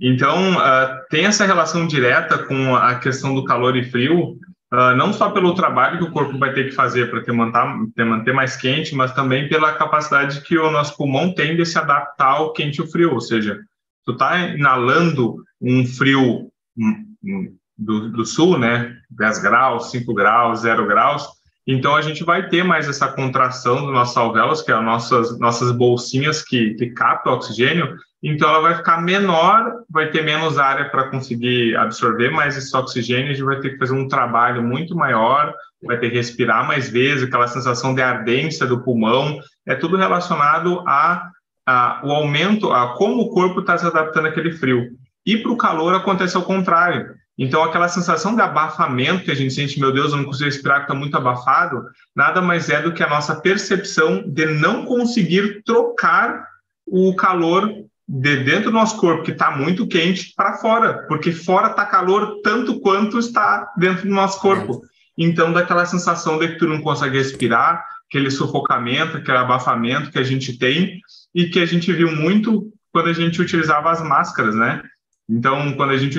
[0.01, 4.33] Então, uh, tem essa relação direta com a questão do calor e frio,
[4.73, 8.05] uh, não só pelo trabalho que o corpo vai ter que fazer para te manter,
[8.05, 12.37] manter mais quente, mas também pela capacidade que o nosso pulmão tem de se adaptar
[12.37, 13.15] ao quente e o frio.
[13.15, 13.61] Ou seja,
[14.05, 18.97] tu tá inalando um frio hum, hum, do, do sul, né?
[19.11, 21.29] 10 graus, 5 graus, 0 graus,
[21.71, 25.39] então, a gente vai ter mais essa contração das nossas alvéolas, que é as nossas,
[25.39, 27.95] nossas bolsinhas que, que captam oxigênio.
[28.23, 33.27] Então, ela vai ficar menor, vai ter menos área para conseguir absorver mais esse oxigênio.
[33.27, 35.53] A gente vai ter que fazer um trabalho muito maior,
[35.85, 39.39] vai ter que respirar mais vezes, aquela sensação de ardência do pulmão.
[39.67, 41.29] É tudo relacionado a,
[41.67, 44.87] a o aumento, a como o corpo está se adaptando àquele frio.
[45.27, 47.15] E para o calor acontece ao contrário.
[47.39, 50.83] Então, aquela sensação de abafamento que a gente sente, meu Deus, eu não consigo respirar,
[50.83, 56.49] está muito abafado, nada mais é do que a nossa percepção de não conseguir trocar
[56.85, 57.71] o calor
[58.09, 62.41] de dentro do nosso corpo, que está muito quente, para fora, porque fora está calor
[62.43, 64.83] tanto quanto está dentro do nosso corpo.
[65.17, 70.25] Então, daquela sensação de que tu não consegue respirar, aquele sufocamento, aquele abafamento que a
[70.25, 71.01] gente tem
[71.35, 74.83] e que a gente viu muito quando a gente utilizava as máscaras, né?
[75.29, 76.19] Então, quando a gente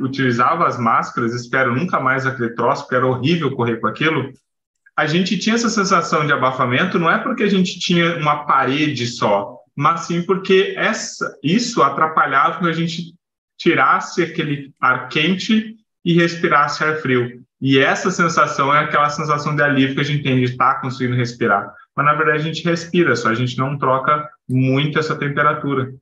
[0.00, 4.32] utilizava as máscaras, espero nunca mais aquele troço, porque era horrível correr com aquilo,
[4.96, 9.06] a gente tinha essa sensação de abafamento, não é porque a gente tinha uma parede
[9.06, 13.14] só, mas sim porque essa, isso atrapalhava que a gente
[13.56, 17.42] tirasse aquele ar quente e respirasse ar frio.
[17.60, 21.16] E essa sensação é aquela sensação de alívio que a gente tem de estar conseguindo
[21.16, 21.72] respirar.
[21.94, 25.92] Mas na verdade a gente respira, só a gente não troca muito essa temperatura.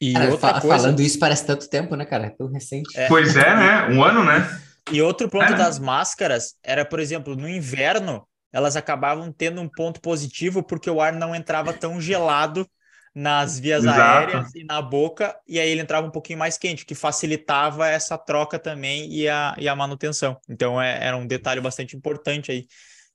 [0.00, 0.76] E cara, outra fa coisa...
[0.78, 2.26] falando isso parece tanto tempo, né, cara?
[2.26, 2.98] É tão recente.
[2.98, 3.06] É.
[3.06, 3.88] Pois é, né?
[3.88, 4.60] Um ano, né?
[4.90, 5.56] E outro ponto é.
[5.56, 11.00] das máscaras era, por exemplo, no inverno, elas acabavam tendo um ponto positivo porque o
[11.00, 12.66] ar não entrava tão gelado
[13.14, 14.00] nas vias Exato.
[14.00, 18.16] aéreas e na boca, e aí ele entrava um pouquinho mais quente, que facilitava essa
[18.16, 20.38] troca também e a, e a manutenção.
[20.48, 22.66] Então é, era um detalhe bastante importante aí,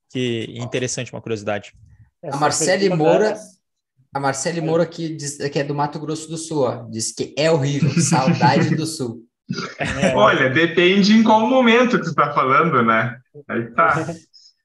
[0.09, 1.73] que interessante, uma curiosidade.
[2.23, 3.37] A Marcele Moura,
[4.15, 7.35] a Marcele Moura que, diz, que é do Mato Grosso do Sul, ó, diz que
[7.37, 9.25] é horrível, saudade do Sul.
[9.77, 10.15] É.
[10.15, 13.17] Olha, depende em qual momento que você está falando, né?
[13.45, 14.07] Aí tá.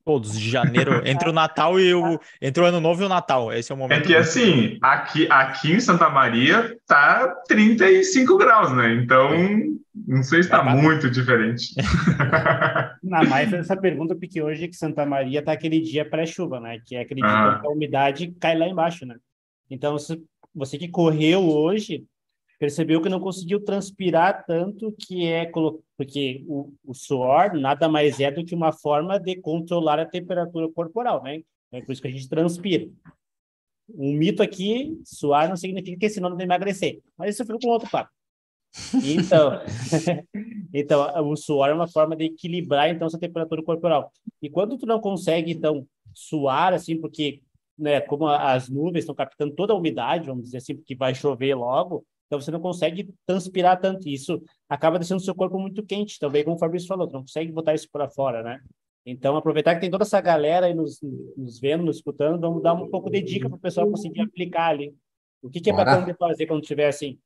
[0.04, 2.18] Todos de janeiro, entre o Natal e o.
[2.40, 3.52] Entre o Ano Novo e o Natal.
[3.52, 4.00] Esse é o momento.
[4.00, 8.94] É que assim, aqui, aqui em Santa Maria tá 35 graus, né?
[8.94, 9.30] Então,
[10.06, 11.74] não sei se está é, muito diferente.
[13.02, 16.78] Na mais essa pergunta, porque hoje que Santa Maria tá aquele dia pré-chuva, né?
[16.86, 17.58] Que é aquele dia ah.
[17.60, 19.16] que a umidade cai lá embaixo, né?
[19.70, 19.96] Então,
[20.54, 22.04] você que correu hoje,
[22.58, 25.50] percebeu que não conseguiu transpirar tanto que é
[25.96, 30.68] porque o, o, suor nada mais é do que uma forma de controlar a temperatura
[30.70, 31.42] corporal, né?
[31.72, 32.86] É por isso que a gente transpira.
[33.88, 37.68] Um mito aqui, suar não significa que é sinônimo de emagrecer, mas isso fica com
[37.68, 38.10] outro papo.
[39.02, 39.52] Então,
[40.72, 44.12] então, o suor é uma forma de equilibrar então essa temperatura corporal.
[44.42, 47.40] E quando tu não consegue então suar assim, porque
[47.80, 51.54] né, como as nuvens estão captando toda a umidade, vamos dizer assim, porque vai chover
[51.54, 54.08] logo, então você não consegue transpirar tanto.
[54.08, 57.50] Isso acaba deixando o seu corpo muito quente, também como o Fabrício falou, não consegue
[57.50, 58.60] botar isso para fora, né?
[59.04, 61.00] Então, aproveitar que tem toda essa galera aí nos,
[61.36, 64.68] nos vendo, nos escutando, vamos dar um pouco de dica para o pessoal conseguir aplicar
[64.68, 64.94] ali.
[65.42, 67.18] O que, que é bacana de fazer quando tiver assim?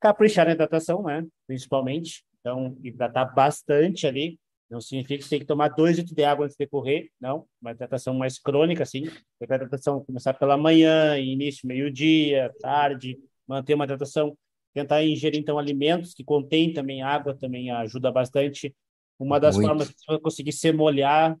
[0.00, 1.26] Caprichar na hidratação, né?
[1.46, 2.24] Principalmente.
[2.40, 4.38] Então, hidratar bastante ali.
[4.70, 7.44] Não significa que você tem que tomar dois litros de água antes de correr, não.
[7.60, 9.08] Uma hidratação mais crônica, assim.
[9.40, 14.36] A hidratação começar pela manhã, início, meio-dia, tarde, manter uma hidratação,
[14.72, 18.72] tentar ingerir então alimentos que contêm também água também ajuda bastante.
[19.18, 19.66] Uma das Muito.
[19.66, 21.36] formas que você conseguir se molhar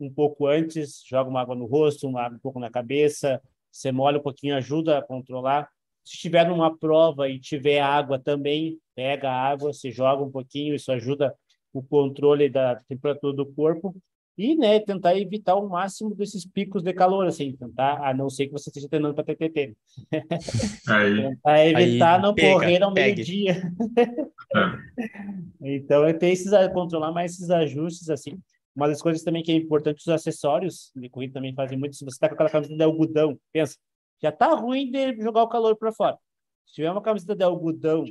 [0.00, 3.92] um pouco antes, joga uma água no rosto, uma água um pouco na cabeça, você
[3.92, 5.68] molha um pouquinho, ajuda a controlar.
[6.04, 10.74] Se estiver numa prova e tiver água também, pega a água, se joga um pouquinho,
[10.74, 11.32] isso ajuda
[11.72, 13.94] o controle da temperatura do corpo
[14.36, 18.46] e né, tentar evitar o máximo desses picos de calor, assim, tentar, a não ser
[18.46, 19.76] que você esteja treinando para TTT.
[20.88, 21.16] Aí.
[21.16, 23.62] tentar evitar Aí, não pega, correr ao meio-dia.
[24.00, 24.66] É.
[25.76, 28.38] então, é ter esses, controlar mais esses ajustes, assim.
[28.74, 31.94] Uma das coisas também que é importante, os acessórios de corrida também fazem muito.
[31.94, 33.76] Se você está com aquela camiseta de algodão, pensa,
[34.20, 36.16] já tá ruim de jogar o calor para fora.
[36.66, 38.06] Se tiver uma camiseta de algodão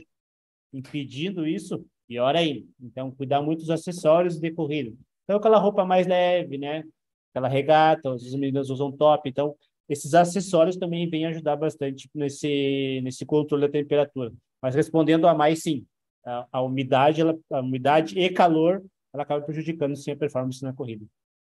[0.72, 2.68] impedindo isso, pior ainda.
[2.82, 4.94] Então, cuidar muito dos acessórios de corrida.
[5.24, 6.84] Então, aquela roupa mais leve, né?
[7.32, 9.30] Aquela regata, os meninos usam top.
[9.30, 9.56] Então,
[9.88, 14.34] esses acessórios também vêm ajudar bastante nesse, nesse controle da temperatura.
[14.62, 15.86] Mas respondendo a mais, sim.
[16.26, 20.74] A, a umidade, ela, a umidade e calor, ela acaba prejudicando sim a performance na
[20.74, 21.06] corrida.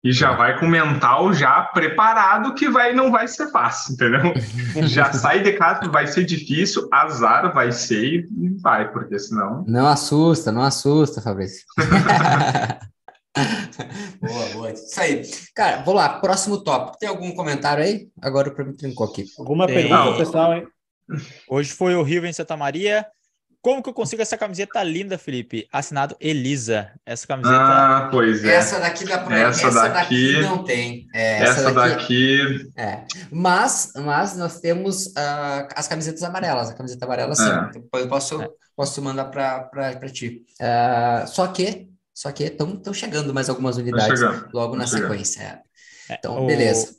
[0.05, 4.33] E já vai com o mental já preparado que vai não vai ser fácil, entendeu?
[4.87, 9.65] já sai de casa, vai ser difícil, azar vai ser e vai, porque senão.
[9.67, 11.65] Não assusta, não assusta, Fabrício.
[14.21, 14.71] boa, boa.
[14.73, 15.23] Isso aí.
[15.55, 16.99] Cara, vou lá, próximo tópico.
[16.99, 18.09] Tem algum comentário aí?
[18.21, 19.25] Agora para mim trincou aqui.
[19.39, 19.89] Alguma Tem.
[19.89, 20.67] pergunta, pessoal, hein?
[21.49, 23.07] Hoje foi horrível em Santa Maria.
[23.61, 25.67] Como que eu consigo essa camiseta linda, Felipe?
[25.73, 26.93] Assinado Elisa.
[27.05, 27.57] Essa camiseta.
[27.57, 28.55] Ah, pois é.
[28.55, 30.33] Essa daqui dá pra essa, essa daqui...
[30.33, 31.07] daqui não tem.
[31.13, 32.39] É, essa, essa daqui.
[32.39, 32.71] daqui...
[32.77, 33.05] É.
[33.31, 36.71] Mas, mas nós temos uh, as camisetas amarelas.
[36.71, 37.51] A camiseta amarela, sim.
[37.51, 38.01] É.
[38.01, 38.49] Eu posso, é.
[38.77, 40.45] posso mandar para ti.
[40.61, 44.21] Uh, só que só que estão chegando mais algumas unidades
[44.53, 45.63] logo na sequência.
[46.11, 46.15] É.
[46.15, 46.97] Então, beleza.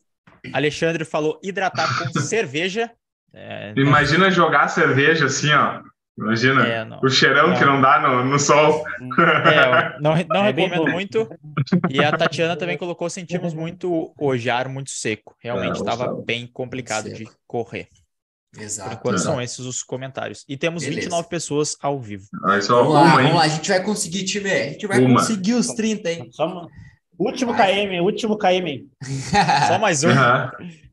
[0.54, 2.90] Alexandre falou hidratar com cerveja.
[3.34, 5.82] É, Imagina jogar cerveja assim, ó.
[6.20, 8.84] Imagina é, não, o cheirão que não dá no, no sol.
[9.00, 11.30] É, não não é recomendo muito.
[11.90, 15.36] E a Tatiana também colocou: sentimos muito hoje, ar muito seco.
[15.40, 17.88] Realmente estava é, bem complicado de correr.
[18.58, 18.90] Exato.
[18.90, 19.32] Por enquanto exato.
[19.32, 20.44] são esses os comentários.
[20.48, 21.02] E temos Beleza.
[21.02, 22.26] 29 pessoas ao vivo.
[22.42, 24.62] vamos, lá, uma, vamos lá, a gente vai conseguir ver.
[24.62, 25.20] A gente vai uma.
[25.20, 26.30] conseguir os 30, hein?
[26.32, 26.68] Só uma...
[27.18, 27.54] Último.
[27.54, 28.88] KM, último KM.
[29.68, 30.10] Só mais um.
[30.10, 30.89] Uhum.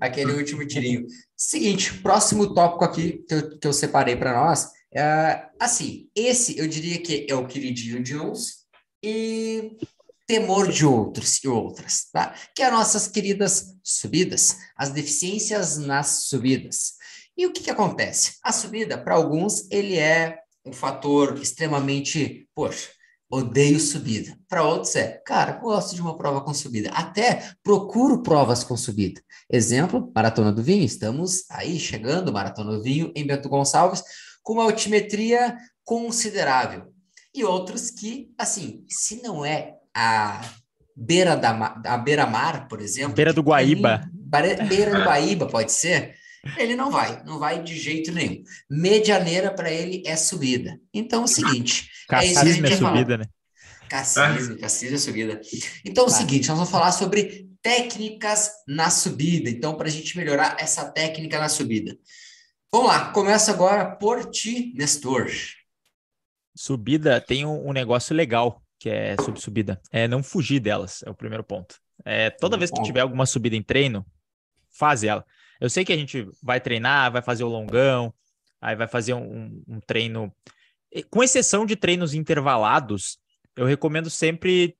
[0.00, 1.06] Aquele último tirinho.
[1.36, 6.68] Seguinte, próximo tópico aqui que eu, que eu separei para nós Uh, assim, esse eu
[6.68, 8.66] diria que é o queridinho de uns
[9.02, 9.74] e
[10.26, 12.34] temor de outros e outras, tá?
[12.54, 16.92] Que é as nossas queridas subidas, as deficiências nas subidas.
[17.36, 18.36] E o que, que acontece?
[18.42, 22.90] A subida, para alguns, ele é um fator extremamente, poxa,
[23.32, 24.36] odeio subida.
[24.46, 26.90] Para outros é, cara, gosto de uma prova com subida.
[26.90, 29.22] Até procuro provas com subida.
[29.50, 30.84] Exemplo, Maratona do Vinho.
[30.84, 34.04] Estamos aí chegando, Maratona do Vinho, em Bento Gonçalves,
[34.42, 36.92] com uma altimetria considerável.
[37.34, 40.42] E outros que, assim, se não é a
[40.94, 43.14] beira da a beira-mar, por exemplo.
[43.14, 44.10] Beira do Guaíba.
[44.12, 46.14] Mim, beira do Guaíba, pode ser.
[46.56, 48.42] Ele não vai, não vai de jeito nenhum.
[48.68, 50.78] Medianeira para ele é subida.
[50.92, 51.88] Então é o seguinte.
[52.08, 53.24] Cassismo é, é subida, né?
[53.88, 55.40] Cassismo, cassismo é subida.
[55.84, 59.48] Então é o seguinte, nós vamos falar sobre técnicas na subida.
[59.48, 61.96] Então, para a gente melhorar essa técnica na subida.
[62.72, 65.30] Vamos lá, começa agora por ti, Nestor.
[66.54, 69.80] Subida tem um, um negócio legal que é sobre subida.
[69.92, 71.76] É não fugir delas, é o primeiro ponto.
[72.04, 74.04] É, toda vez que tiver alguma subida em treino,
[74.70, 75.24] faz ela.
[75.62, 78.12] Eu sei que a gente vai treinar, vai fazer o longão,
[78.60, 80.34] aí vai fazer um, um treino.
[81.08, 83.16] Com exceção de treinos intervalados,
[83.54, 84.76] eu recomendo sempre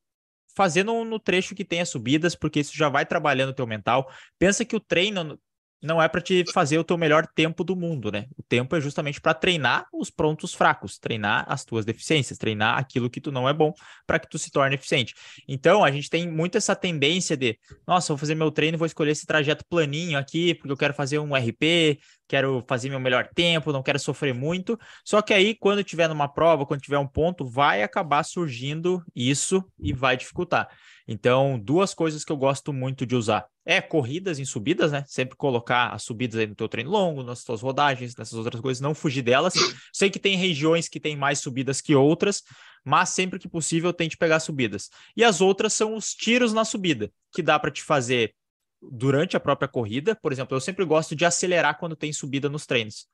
[0.57, 4.11] fazer no, no, trecho que tenha subidas, porque isso já vai trabalhando o teu mental.
[4.41, 5.39] Pensa que o treino
[5.83, 8.27] não é para te fazer o teu melhor tempo do mundo, né?
[8.37, 13.11] O tempo é justamente para treinar os prontos fracos, treinar as tuas deficiências, treinar aquilo
[13.11, 13.73] que tu não é bom
[14.07, 15.15] para que tu se torne eficiente.
[15.49, 19.11] Então, a gente tem muito essa tendência de, nossa, vou fazer meu treino, vou escolher
[19.11, 23.73] esse trajeto planinho aqui, porque eu quero fazer um RP, quero fazer meu melhor tempo,
[23.73, 24.79] não quero sofrer muito.
[25.05, 29.65] Só que aí, quando tiver numa prova, quando tiver um ponto, vai acabar surgindo isso
[29.81, 30.69] e vai dificultar.
[31.09, 35.05] Então, duas coisas que eu gosto muito de usar é corridas em subidas, né?
[35.07, 38.81] Sempre colocar as subidas aí no teu treino longo, nas tuas rodagens, nessas outras coisas,
[38.81, 39.55] não fugir delas.
[39.93, 42.43] Sei que tem regiões que tem mais subidas que outras,
[42.85, 44.91] mas sempre que possível tente pegar subidas.
[45.17, 48.35] E as outras são os tiros na subida, que dá para te fazer
[48.81, 50.17] durante a própria corrida.
[50.17, 53.07] Por exemplo, eu sempre gosto de acelerar quando tem subida nos treinos.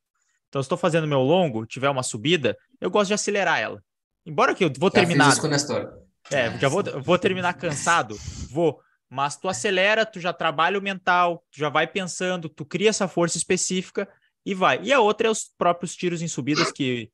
[0.48, 3.82] Então, se estou fazendo meu longo, tiver uma subida, eu gosto de acelerar ela.
[4.24, 5.24] Embora que eu vou já terminar.
[5.26, 6.08] Fiz isso com Nestor.
[6.30, 8.18] É, já vou, vou terminar cansado,
[8.50, 8.80] vou.
[9.11, 13.09] Mas tu acelera, tu já trabalha o mental, tu já vai pensando, tu cria essa
[13.09, 14.09] força específica
[14.44, 14.81] e vai.
[14.83, 17.11] E a outra é os próprios tiros em subidas que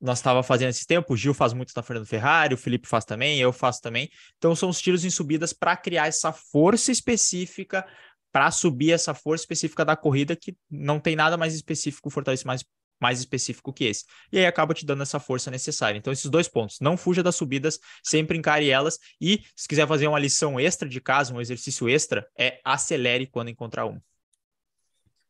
[0.00, 1.12] nós estava fazendo esse tempo.
[1.12, 4.08] O Gil faz muito na Fernando Ferrari, o Felipe faz também, eu faço também.
[4.38, 7.84] Então são os tiros em subidas para criar essa força específica
[8.32, 12.64] para subir essa força específica da corrida que não tem nada mais específico, fortalece mais
[13.00, 14.04] mais específico que esse.
[14.30, 15.98] E aí acaba te dando essa força necessária.
[15.98, 16.78] Então, esses dois pontos.
[16.80, 18.98] Não fuja das subidas, sempre encare elas.
[19.20, 23.48] E se quiser fazer uma lição extra de casa, um exercício extra, é acelere quando
[23.48, 23.98] encontrar um.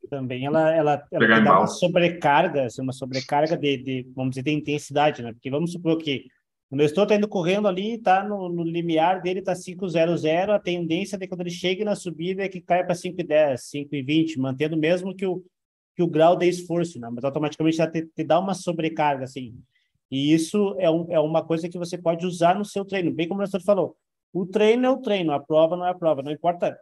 [0.09, 4.51] Também ela, ela, ela dá uma sobrecarga, assim, uma sobrecarga de, de, vamos dizer, de
[4.51, 5.33] intensidade, né?
[5.33, 6.25] Porque vamos supor que
[6.71, 11.19] o Nestor está indo correndo ali, está no, no, limiar dele, está 5,00, a tendência
[11.19, 13.57] de quando ele chega na subida é que caia para 5,10,
[13.91, 15.45] 5,20, mantendo mesmo que o,
[16.01, 17.11] que o grau de esforço, né?
[17.13, 19.55] mas automaticamente já te, te, dá uma sobrecarga, assim.
[20.11, 23.29] E isso é, um, é uma coisa que você pode usar no seu treino, bem
[23.29, 23.95] como o Nestor falou.
[24.33, 26.23] O treino é o treino, a prova não é a prova.
[26.23, 26.77] Não importa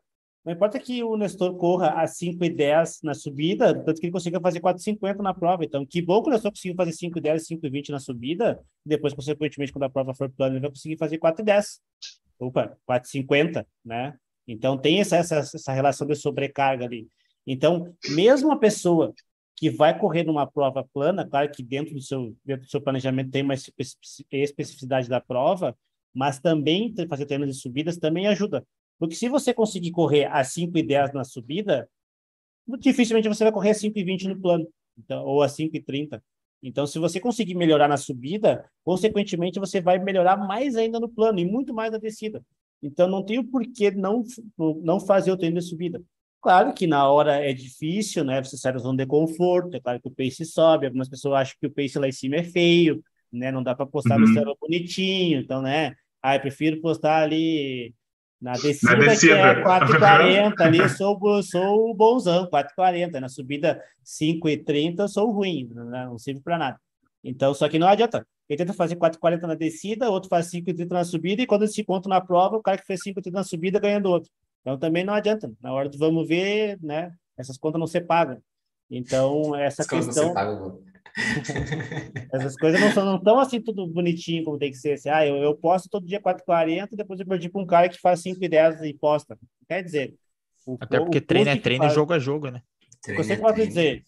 [0.45, 4.13] não importa que o Nestor corra a 5 e 10 na subida, tanto que ele
[4.13, 5.63] consiga fazer 4,50 na prova.
[5.65, 7.99] Então, que bom que o Nestor conseguiu fazer 5 e 10, 5 e 20 na
[7.99, 11.81] subida, depois, consequentemente, quando a prova for plana, ele vai conseguir fazer 4 e 10.
[12.39, 14.15] Opa, 4,50, né?
[14.47, 17.09] Então, tem essa, essa, essa relação de sobrecarga ali.
[17.51, 19.15] Então, mesmo a pessoa
[19.57, 23.31] que vai correr numa prova plana, claro que dentro do seu, dentro do seu planejamento
[23.31, 25.75] tem uma especificidade da prova,
[26.15, 28.67] mas também fazer treinos de subidas também ajuda.
[28.99, 31.89] Porque se você conseguir correr a 5 e 10 na subida,
[32.79, 35.81] dificilmente você vai correr a 5 e 20 no plano, então, ou a 5 e
[35.81, 36.23] 30.
[36.63, 41.39] Então, se você conseguir melhorar na subida, consequentemente você vai melhorar mais ainda no plano
[41.39, 42.45] e muito mais na descida.
[42.83, 44.23] Então, não tem o porquê não,
[44.83, 46.03] não fazer o treino de subida.
[46.41, 48.43] Claro que na hora é difícil, né?
[48.43, 51.57] Você sai da zona de conforto, é claro que o pace sobe, algumas pessoas acham
[51.61, 53.51] que o pace lá em cima é feio, né?
[53.51, 54.27] Não dá para postar uhum.
[54.27, 55.95] no céu bonitinho, então, né?
[56.23, 57.93] Ah, eu prefiro postar ali
[58.41, 59.35] na descida, na descida.
[59.35, 63.21] que é 4,40 ali, sou, sou o bonzão, 4,40.
[63.21, 66.81] Na subida 5,30, sou ruim, não, não serve para nada.
[67.23, 68.27] Então, só que não adianta.
[68.49, 71.83] Ele tenta fazer 4,40 na descida, outro faz 5,30 na subida, e quando eles se
[71.83, 74.31] encontram na prova, o cara que fez 5,30 na subida ganha do outro.
[74.69, 75.51] Então também não adianta.
[75.63, 77.11] Na hora do vamos ver, né?
[77.39, 78.39] Essas contas não se pagam.
[78.91, 80.35] Então, essa As questão.
[82.31, 84.93] Essas coisas não são não tão assim tudo bonitinho como tem que ser.
[84.93, 87.99] Assim, ah, eu, eu posto todo dia 4,40, depois eu perdi para um cara que
[87.99, 89.39] faz 5,10 e posta.
[89.67, 90.15] Quer dizer.
[90.67, 91.93] O, Até porque o treino é treino faz...
[91.93, 92.63] e jogo é jogo, né?
[93.03, 93.71] Treino você é pode treino.
[93.71, 94.05] dizer.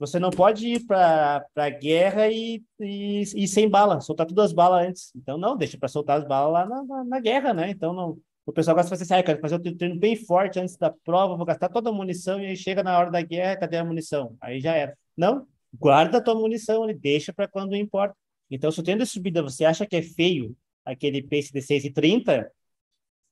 [0.00, 4.52] você não pode ir para a guerra e, e, e, sem bala, soltar todas as
[4.52, 5.12] balas antes.
[5.14, 7.70] Então, não, deixa para soltar as balas lá na, na, na, guerra, né?
[7.70, 10.76] Então, não, o pessoal gosta de fazer assim, ah, fazer um treino bem forte antes
[10.76, 13.76] da prova, vou gastar toda a munição e aí chega na hora da guerra, cadê
[13.76, 14.36] a munição?
[14.40, 14.96] Aí já era.
[15.16, 18.16] Não, guarda a tua munição ali, deixa para quando importa.
[18.50, 22.48] Então, se o treino de subida você acha que é feio, aquele pace de 6,30,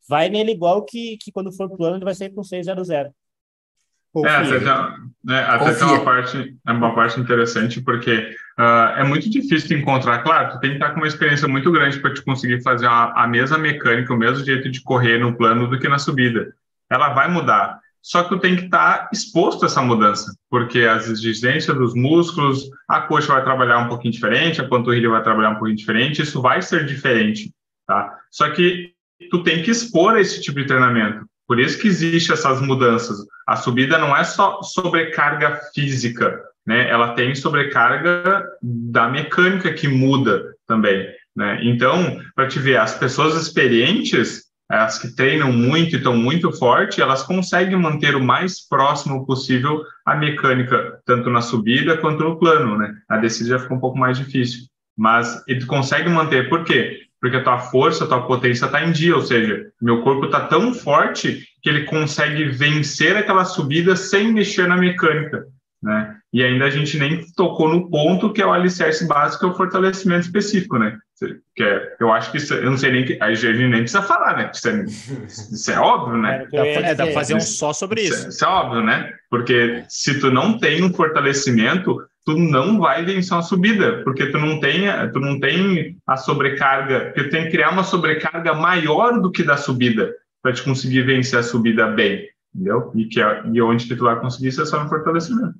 [0.08, 3.12] vai nele igual que, que quando for pro ano ele vai sair com 6,00.
[4.16, 4.68] É, até, tem,
[5.24, 10.18] né, até tem uma parte, é uma parte interessante, porque uh, é muito difícil encontrar.
[10.22, 13.12] Claro, tu tem que estar com uma experiência muito grande para te conseguir fazer a,
[13.14, 16.52] a mesma mecânica, o mesmo jeito de correr no plano do que na subida.
[16.90, 17.78] Ela vai mudar.
[18.02, 22.68] Só que tu tem que estar exposto a essa mudança, porque as exigências dos músculos,
[22.88, 26.40] a coxa vai trabalhar um pouquinho diferente, a panturrilha vai trabalhar um pouquinho diferente, isso
[26.40, 27.52] vai ser diferente,
[27.86, 28.18] tá?
[28.30, 28.94] Só que
[29.30, 31.26] tu tem que expor esse tipo de treinamento.
[31.50, 33.26] Por isso que existe essas mudanças.
[33.44, 36.88] A subida não é só sobrecarga física, né?
[36.88, 41.58] Ela tem sobrecarga da mecânica que muda também, né?
[41.64, 47.02] Então, para te ver, as pessoas experientes, as que treinam muito e estão muito forte,
[47.02, 52.78] elas conseguem manter o mais próximo possível a mecânica, tanto na subida quanto no plano,
[52.78, 52.94] né?
[53.08, 54.68] A descida já fica um pouco mais difícil.
[54.96, 57.09] Mas ele consegue manter, por quê?
[57.20, 60.46] Porque a tua força, a tua potência está em dia, ou seja, meu corpo está
[60.46, 65.44] tão forte que ele consegue vencer aquela subida sem mexer na mecânica,
[65.82, 66.16] né?
[66.32, 69.54] E ainda a gente nem tocou no ponto que é o alicerce básico, é o
[69.54, 70.96] fortalecimento específico, né?
[71.54, 74.00] Que é, eu acho que isso, eu não sei nem que a gente nem precisa
[74.00, 74.50] falar, né?
[74.54, 76.46] Isso é, isso é óbvio, né?
[76.52, 78.14] É, dá para fazer um só sobre isso.
[78.14, 79.12] Isso é, isso é óbvio, né?
[79.28, 81.98] Porque se tu não tem um fortalecimento,
[82.30, 87.06] tu não vai vencer uma subida, porque tu não tem, tu não tem a sobrecarga,
[87.06, 91.02] porque tu tem que criar uma sobrecarga maior do que da subida para te conseguir
[91.02, 92.92] vencer a subida bem, entendeu?
[92.94, 95.54] E que é, e onde que tu vai conseguir isso é só no fortalecimento.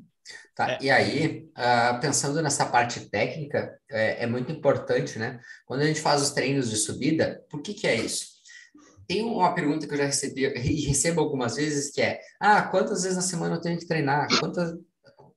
[0.55, 5.41] Tá, e aí, uh, pensando nessa parte técnica, é, é, muito importante, né?
[5.65, 8.27] Quando a gente faz os treinos de subida, por que que é isso?
[9.09, 13.03] Tem uma pergunta que eu já recebi e recebo algumas vezes que é: ah, quantas
[13.03, 14.29] vezes na semana eu tenho que treinar?
[14.39, 14.73] Quantas,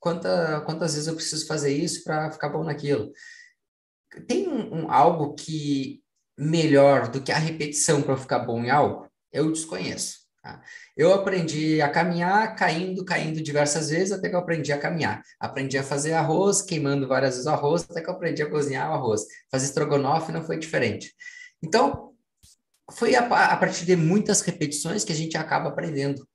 [0.03, 3.13] quanta, quantas vezes eu preciso fazer isso para ficar bom naquilo?
[4.27, 6.03] Tem um, um, algo que
[6.37, 9.09] melhor do que a repetição para ficar bom em algo?
[9.31, 10.17] Eu desconheço.
[10.41, 10.61] Tá?
[10.97, 15.23] Eu aprendi a caminhar caindo, caindo diversas vezes, até que eu aprendi a caminhar.
[15.39, 18.91] Aprendi a fazer arroz, queimando várias vezes o arroz, até que eu aprendi a cozinhar
[18.91, 19.21] o arroz.
[19.49, 21.15] Fazer estrogonofe não foi diferente.
[21.63, 22.13] Então,
[22.91, 26.27] foi a, a partir de muitas repetições que a gente acaba aprendendo.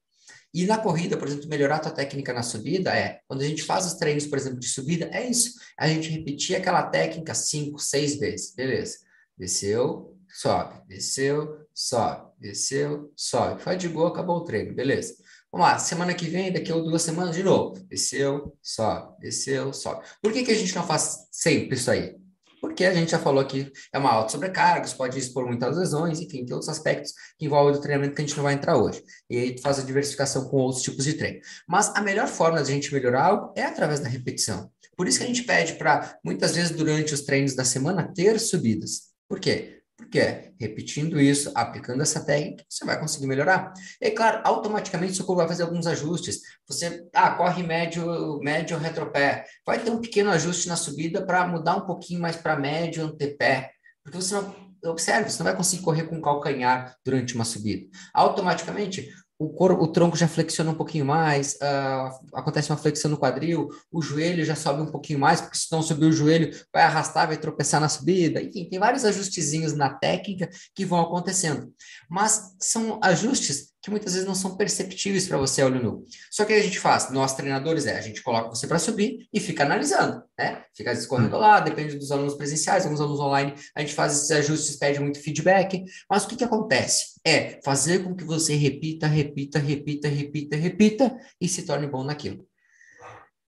[0.53, 3.63] E na corrida, por exemplo, melhorar a tua técnica na subida é, quando a gente
[3.63, 5.53] faz os treinos, por exemplo, de subida, é isso.
[5.79, 8.55] A gente repetir aquela técnica cinco, seis vezes.
[8.55, 8.99] Beleza.
[9.37, 13.63] Desceu, sobe, desceu, sobe, desceu, sobe.
[13.63, 14.75] Faz de boa, acabou o treino.
[14.75, 15.15] Beleza.
[15.51, 17.79] Vamos lá, semana que vem, daqui a duas semanas, de novo.
[17.87, 20.05] Desceu, sobe, desceu, sobe.
[20.21, 22.18] Por que, que a gente não faz sempre isso aí?
[22.61, 26.21] Porque a gente já falou que é uma alta sobrecarga, isso pode expor muitas lesões,
[26.21, 29.03] enfim, tem outros aspectos que envolvem o treinamento que a gente não vai entrar hoje.
[29.29, 31.41] E aí tu faz a diversificação com outros tipos de treino.
[31.67, 34.71] Mas a melhor forma de a gente melhorar algo é através da repetição.
[34.97, 38.39] Por isso que a gente pede para, muitas vezes durante os treinos da semana, ter
[38.41, 39.09] subidas.
[39.29, 39.78] Por quê?
[39.99, 43.73] Porque é repetindo isso, aplicando essa técnica, você vai conseguir melhorar.
[44.01, 46.41] E claro, automaticamente seu corpo vai fazer alguns ajustes.
[46.69, 49.45] Você, ah, corre médio, médio retropé.
[49.67, 53.73] Vai ter um pequeno ajuste na subida para mudar um pouquinho mais para médio antepé.
[54.05, 54.55] Porque você não,
[54.87, 57.89] observe, você não vai conseguir correr com calcanhar durante uma subida.
[58.15, 63.17] Automaticamente, o, corpo, o tronco já flexiona um pouquinho mais, uh, acontece uma flexão no
[63.17, 66.83] quadril, o joelho já sobe um pouquinho mais, porque se não subir o joelho, vai
[66.83, 68.43] arrastar, vai tropeçar na subida.
[68.43, 71.73] Enfim, tem vários ajustezinhos na técnica que vão acontecendo.
[72.11, 76.05] Mas são ajustes que muitas vezes não são perceptíveis para você olho nu.
[76.31, 79.41] Só que a gente faz, nós treinadores, é, a gente coloca você para subir e
[79.41, 80.63] fica analisando, né?
[80.77, 81.41] Fica escorrendo hum.
[81.41, 85.21] lá, depende dos alunos presenciais, alguns alunos online, a gente faz esses ajustes, pede muito
[85.21, 87.19] feedback, mas o que que acontece?
[87.25, 92.47] É fazer com que você repita, repita, repita, repita, repita e se torne bom naquilo.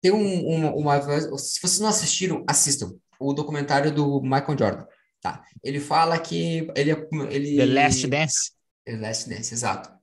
[0.01, 4.85] Tem um, uma, uma, se vocês não assistiram, assistam o documentário do Michael Jordan,
[5.21, 5.41] tá?
[5.63, 8.51] Ele fala que ele, é, ele The Last Dance.
[8.85, 9.94] The Last Dance, exato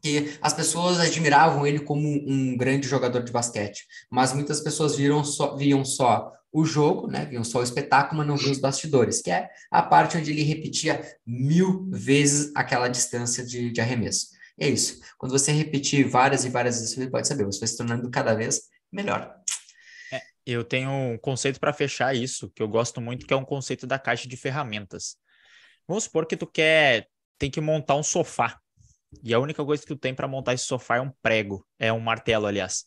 [0.00, 5.22] que as pessoas admiravam ele como um grande jogador de basquete, mas muitas pessoas viram
[5.24, 7.26] só, viam só o jogo, né?
[7.26, 10.42] Viam só o espetáculo, mas não viam os bastidores, que é a parte onde ele
[10.42, 14.28] repetia mil vezes aquela distância de, de arremesso.
[14.58, 15.00] É isso.
[15.16, 18.34] Quando você repetir várias e várias vezes, você pode saber, você vai se tornando cada
[18.34, 19.34] vez melhor.
[20.12, 23.44] É, eu tenho um conceito para fechar isso, que eu gosto muito, que é um
[23.44, 25.16] conceito da caixa de ferramentas.
[25.86, 27.06] Vamos supor que tu quer,
[27.38, 28.60] tem que montar um sofá
[29.22, 31.92] e a única coisa que tu tem para montar esse sofá é um prego, é
[31.92, 32.84] um martelo, aliás.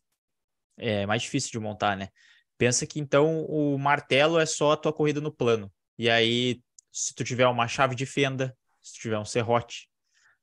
[0.78, 2.10] É mais difícil de montar, né?
[2.58, 5.72] Pensa que então o martelo é só a tua corrida no plano.
[5.98, 6.62] E aí,
[6.92, 9.90] se tu tiver uma chave de fenda, se tiver um serrote,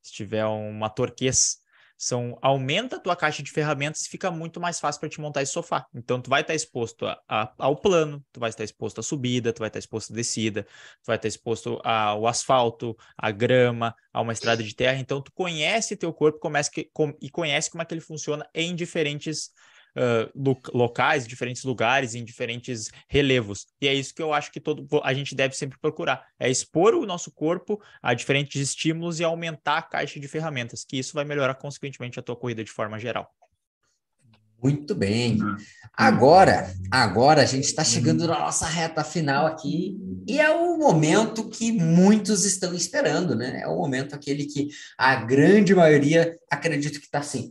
[0.03, 1.59] se tiver uma torquês,
[2.01, 5.43] são aumenta a tua caixa de ferramentas e fica muito mais fácil para te montar
[5.43, 5.85] esse sofá.
[5.95, 9.53] Então tu vai estar exposto a, a, ao plano, tu vai estar exposto à subida,
[9.53, 14.23] tu vai estar exposto à descida, tu vai estar exposto ao asfalto, à grama, a
[14.23, 14.99] uma estrada de terra.
[14.99, 18.49] Então tu conhece teu corpo começa que, com, e conhece como é que ele funciona
[18.55, 19.51] em diferentes
[19.97, 23.67] uh, locais, diferentes lugares, em diferentes relevos.
[23.81, 26.95] E é isso que eu acho que todo a gente deve sempre procurar: é expor
[26.95, 31.25] o nosso corpo a diferentes estímulos e aumentar a caixa de ferramentas, que isso vai
[31.25, 33.33] melhorar consequentemente a tua corrida de forma geral.
[34.63, 35.41] Muito bem.
[35.41, 35.57] Uhum.
[35.95, 39.97] Agora, agora a gente está chegando na nossa reta final aqui
[40.29, 43.63] e é o momento que muitos estão esperando, né?
[43.63, 44.69] É o momento aquele que
[44.99, 47.51] a grande maioria acredito que está assim.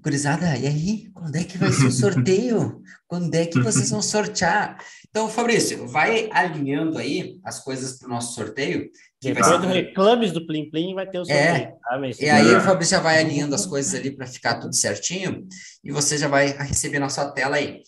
[0.00, 1.10] Gurizada, e aí?
[1.12, 2.80] Quando é que vai ser o sorteio?
[3.06, 4.78] Quando é que vocês vão sortear?
[5.10, 8.90] Então, Fabrício, vai alinhando aí as coisas para o nosso sorteio.
[9.20, 9.58] Depois ser...
[9.58, 11.46] do reclames do Plim Plim vai ter o sorteio.
[11.46, 12.00] É, tá?
[12.18, 15.46] e aí o Fabrício já vai alinhando as coisas ali para ficar tudo certinho
[15.84, 17.82] e você já vai receber na sua tela aí.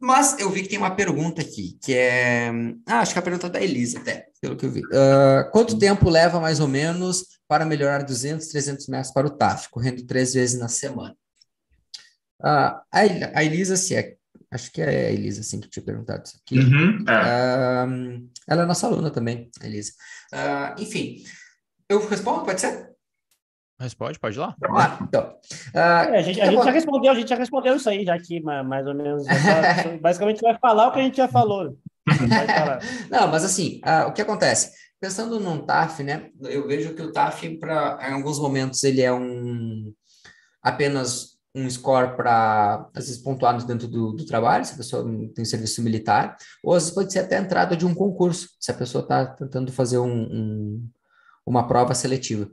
[0.00, 2.50] Mas eu vi que tem uma pergunta aqui, que é.
[2.86, 4.80] Ah, acho que é a pergunta da Elisa, até, pelo que eu vi.
[4.80, 9.70] Uh, quanto tempo leva mais ou menos para melhorar 200, 300 metros para o TAF,
[9.70, 11.16] correndo três vezes na semana?
[12.40, 12.80] Uh,
[13.34, 14.16] a Elisa, se é.
[14.50, 16.58] Acho que é a Elisa, assim, que tinha perguntado isso aqui.
[16.60, 17.84] Uhum, é.
[17.84, 19.92] uh, ela é nossa aluna também, a Elisa.
[20.78, 21.24] enfim,
[21.88, 22.96] eu respondo, pode ser?
[23.78, 24.56] Responde, pode ir lá.
[24.64, 25.34] Ah, então.
[25.74, 28.18] Uh, é, a gente, a gente já respondeu, a gente já respondeu isso aí, já
[28.18, 29.24] que mais ou menos.
[30.00, 31.76] basicamente vai falar o que a gente já falou.
[33.10, 34.72] Não, mas assim, uh, o que acontece?
[34.98, 36.30] Pensando num TAF, né?
[36.40, 39.92] Eu vejo que o TAF, pra, em alguns momentos, ele é um
[40.62, 45.04] apenas um score para, às vezes, pontuar dentro do, do, trabalho, se a pessoa
[45.34, 48.70] tem serviço militar, ou às vezes pode ser até a entrada de um concurso, se
[48.70, 50.88] a pessoa está tentando fazer um, um,
[51.46, 52.50] uma prova seletiva.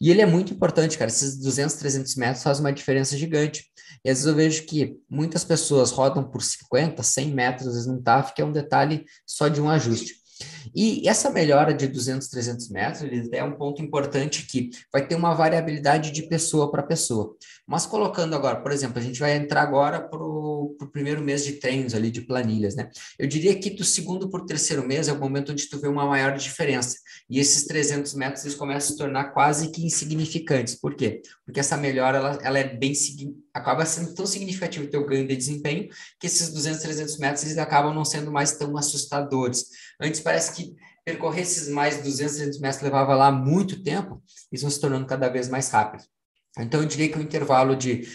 [0.00, 1.10] E ele é muito importante, cara.
[1.10, 3.64] Esses 200, 300 metros fazem uma diferença gigante.
[4.04, 7.88] E às vezes eu vejo que muitas pessoas rodam por 50, 100 metros, às vezes
[7.88, 10.14] não TAF, que é um detalhe só de um ajuste.
[10.74, 15.34] E essa melhora de 200, 300 metros é um ponto importante que vai ter uma
[15.34, 17.34] variabilidade de pessoa para pessoa.
[17.66, 21.54] Mas colocando agora, por exemplo, a gente vai entrar agora para o primeiro mês de
[21.54, 22.88] treinos ali, de planilhas, né?
[23.18, 25.88] Eu diria que do segundo para o terceiro mês é o momento onde tu vê
[25.88, 26.96] uma maior diferença.
[27.28, 30.76] E esses 300 metros eles começam a se tornar quase que insignificantes.
[30.76, 31.20] Por quê?
[31.44, 32.92] Porque essa melhora ela, ela é bem
[33.52, 35.88] acaba sendo tão significativo o teu ganho de desempenho
[36.20, 39.66] que esses 200, 300 metros eles acabam não sendo mais tão assustadores.
[40.00, 44.70] Antes parece que percorrer esses mais 200, 300 metros levava lá muito tempo, eles vão
[44.70, 46.15] se tornando cada vez mais rápidos.
[46.58, 48.06] Então, eu diria que o intervalo de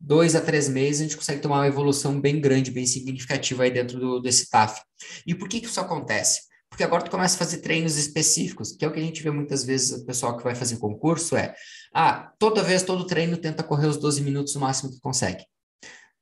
[0.00, 3.70] dois a três meses, a gente consegue tomar uma evolução bem grande, bem significativa aí
[3.70, 4.80] dentro do, desse TAF.
[5.26, 6.42] E por que, que isso acontece?
[6.68, 9.30] Porque agora tu começa a fazer treinos específicos, que é o que a gente vê
[9.30, 11.54] muitas vezes o pessoal que vai fazer concurso é,
[11.94, 15.44] ah, toda vez, todo treino tenta correr os 12 minutos o máximo que consegue.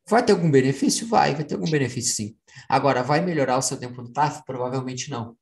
[0.08, 1.06] Vai ter algum benefício?
[1.06, 2.36] Vai, vai ter algum benefício sim.
[2.68, 4.42] Agora, vai melhorar o seu tempo no TAF?
[4.46, 5.36] Provavelmente não.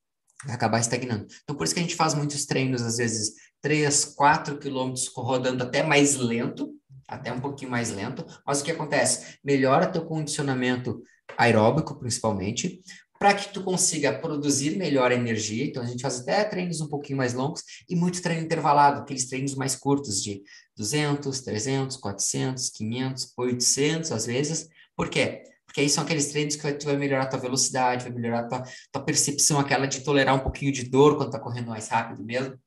[0.45, 1.27] Vai acabar estagnando.
[1.43, 3.35] Então, por isso que a gente faz muitos treinos, às vezes,
[3.65, 6.75] 3, 4 quilômetros rodando até mais lento,
[7.09, 8.23] até um pouquinho mais lento.
[8.47, 9.39] Mas o que acontece?
[9.43, 11.03] Melhora teu condicionamento
[11.39, 12.83] aeróbico, principalmente,
[13.19, 15.65] para que tu consiga produzir melhor energia.
[15.65, 19.31] Então, a gente faz até treinos um pouquinho mais longos e muito treino intervalado, aqueles
[19.31, 20.43] treinos mais curtos de
[20.77, 24.69] 200, 300, 400, 500, 800 às vezes.
[24.95, 25.43] Por quê?
[25.65, 28.63] Porque aí são aqueles treinos que tu vai melhorar tua velocidade, vai melhorar tua,
[28.93, 32.59] tua percepção, aquela de tolerar um pouquinho de dor quando tá correndo mais rápido mesmo.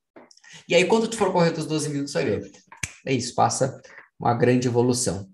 [0.67, 2.51] E aí, quando tu for correr os 12 minutos, vai ver.
[3.05, 3.81] É isso, passa
[4.19, 5.27] uma grande evolução.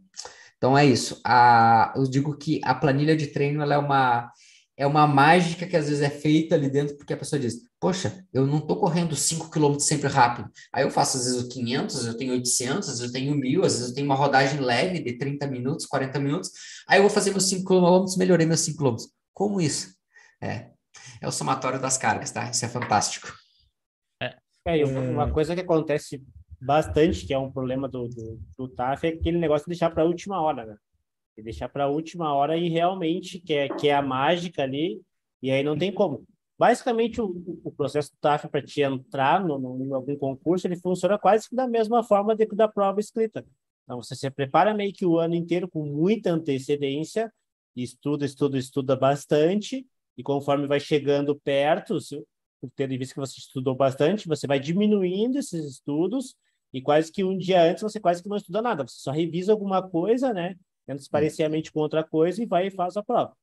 [0.58, 1.20] Então, é isso.
[1.26, 4.32] A, eu digo que a planilha de treino ela é uma
[4.76, 8.26] é uma mágica que às vezes é feita ali dentro, porque a pessoa diz: Poxa,
[8.34, 10.50] eu não estou correndo 5 km sempre rápido.
[10.74, 13.12] Aí eu faço às vezes o 500, às vezes eu tenho 800, às vezes eu
[13.12, 16.52] tenho 1000, às vezes eu tenho uma rodagem leve de 30 minutos, 40 minutos.
[16.88, 18.96] Aí eu vou fazer meus 5 km, melhorei meus 5 km.
[19.34, 19.94] Como isso?
[20.42, 20.70] É,
[21.22, 22.50] é o somatório das cargas, tá?
[22.50, 23.32] Isso é fantástico.
[24.66, 26.24] É, é uma coisa que acontece
[26.60, 30.04] bastante, que é um problema do, do, do TAF, é aquele negócio de deixar para
[30.04, 30.78] a última hora, né?
[31.38, 35.02] E deixar para a última hora e realmente que é, que é a mágica ali,
[35.42, 36.26] e aí não tem como.
[36.58, 40.78] Basicamente, o, o processo do TAF para te entrar no, no, em algum concurso, ele
[40.78, 43.46] funciona quase que da mesma forma de, da prova escrita.
[43.84, 47.34] Então, você se prepara meio que o ano inteiro com muita antecedência,
[47.76, 49.86] estuda, estuda, estuda bastante,
[50.18, 52.24] e conforme vai chegando perto, se,
[52.76, 56.36] tendo em vista que você estudou bastante, você vai diminuindo esses estudos,
[56.74, 59.52] e quase que um dia antes você quase que não estuda nada, você só revisa
[59.52, 60.56] alguma coisa, né?
[60.86, 63.36] tendo se a mente com outra coisa e vai e faz a prova.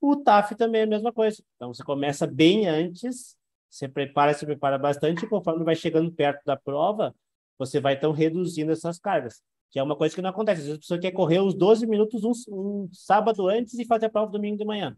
[0.00, 1.42] O TAF também é a mesma coisa.
[1.56, 3.36] Então, você começa bem antes,
[3.70, 7.14] você prepara, se prepara bastante, e conforme vai chegando perto da prova,
[7.58, 10.60] você vai então reduzindo essas cargas, que é uma coisa que não acontece.
[10.60, 14.06] Às vezes a pessoa quer correr os 12 minutos um, um sábado antes e fazer
[14.06, 14.96] a prova domingo de manhã.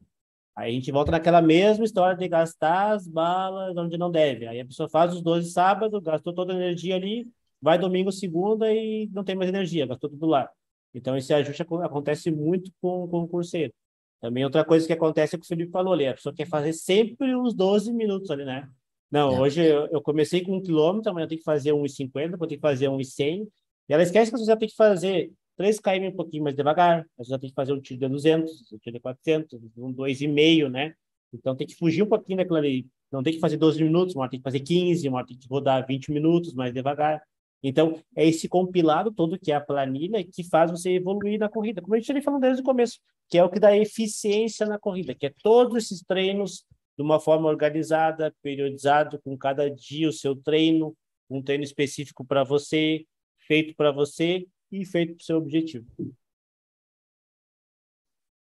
[0.57, 4.47] Aí a gente volta naquela mesma história de gastar as balas onde não deve.
[4.47, 7.27] Aí a pessoa faz os 12 sábados, gastou toda a energia ali,
[7.61, 10.49] vai domingo, segunda e não tem mais energia, gastou tudo lá.
[10.95, 13.73] Então esse ajuste acontece muito com, com o curseiro.
[14.21, 16.47] Também outra coisa que acontece é o que o Felipe falou ali, a pessoa quer
[16.47, 18.71] fazer sempre os 12 minutos ali, né?
[19.11, 19.41] Não, é.
[19.41, 22.49] hoje eu, eu, comecei com um quilômetro, amanhã eu tenho que fazer 1,50, depois eu
[22.49, 23.43] tenho que fazer 1,100.
[23.89, 27.07] E ela esquece que você já tem que fazer 3 km um pouquinho mais devagar,
[27.17, 30.69] você já tem que fazer um tiro de 200, um tiro de 400, um 2,5,
[30.69, 30.95] né?
[31.33, 32.87] Então tem que fugir um pouquinho daquilo ali.
[33.11, 35.39] Não tem que fazer 12 minutos, uma hora tem que fazer 15, uma hora tem
[35.39, 37.23] que rodar 20 minutos mais devagar.
[37.63, 41.81] Então, é esse compilado todo que é a planilha que faz você evoluir na corrida.
[41.81, 42.99] Como a gente já falou desde o começo,
[43.31, 47.19] que é o que dá eficiência na corrida, que é todos esses treinos de uma
[47.19, 50.95] forma organizada, periodizado, com cada dia o seu treino,
[51.31, 53.07] um treino específico para você,
[53.47, 54.47] feito para você
[54.81, 55.87] e feito para o seu objetivo.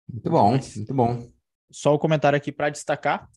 [0.09, 1.33] Muito bom, muito bom.
[1.71, 3.29] Só o um comentário aqui para destacar.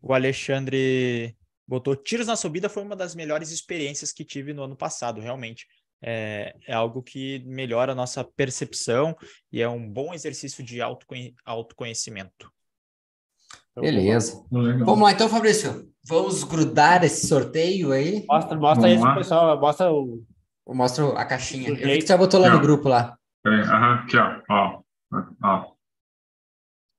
[0.00, 4.76] O Alexandre botou tiros na subida foi uma das melhores experiências que tive no ano
[4.76, 5.66] passado, realmente.
[6.02, 9.16] É, é algo que melhora a nossa percepção
[9.50, 12.52] e é um bom exercício de autoconhe autoconhecimento.
[13.72, 14.42] Então, Beleza.
[14.50, 15.90] Vamos lá, então, Fabrício.
[16.08, 18.24] Vamos grudar esse sorteio aí.
[18.26, 19.60] Mostra, mostra aí, pessoal.
[19.60, 20.24] Mostra o.
[20.66, 21.68] Mostra a caixinha.
[21.68, 23.16] Eu vi que você já botou lá no grupo lá.
[23.46, 24.40] Aham, aqui, ó.
[24.50, 24.80] Ó.
[25.42, 25.64] ó.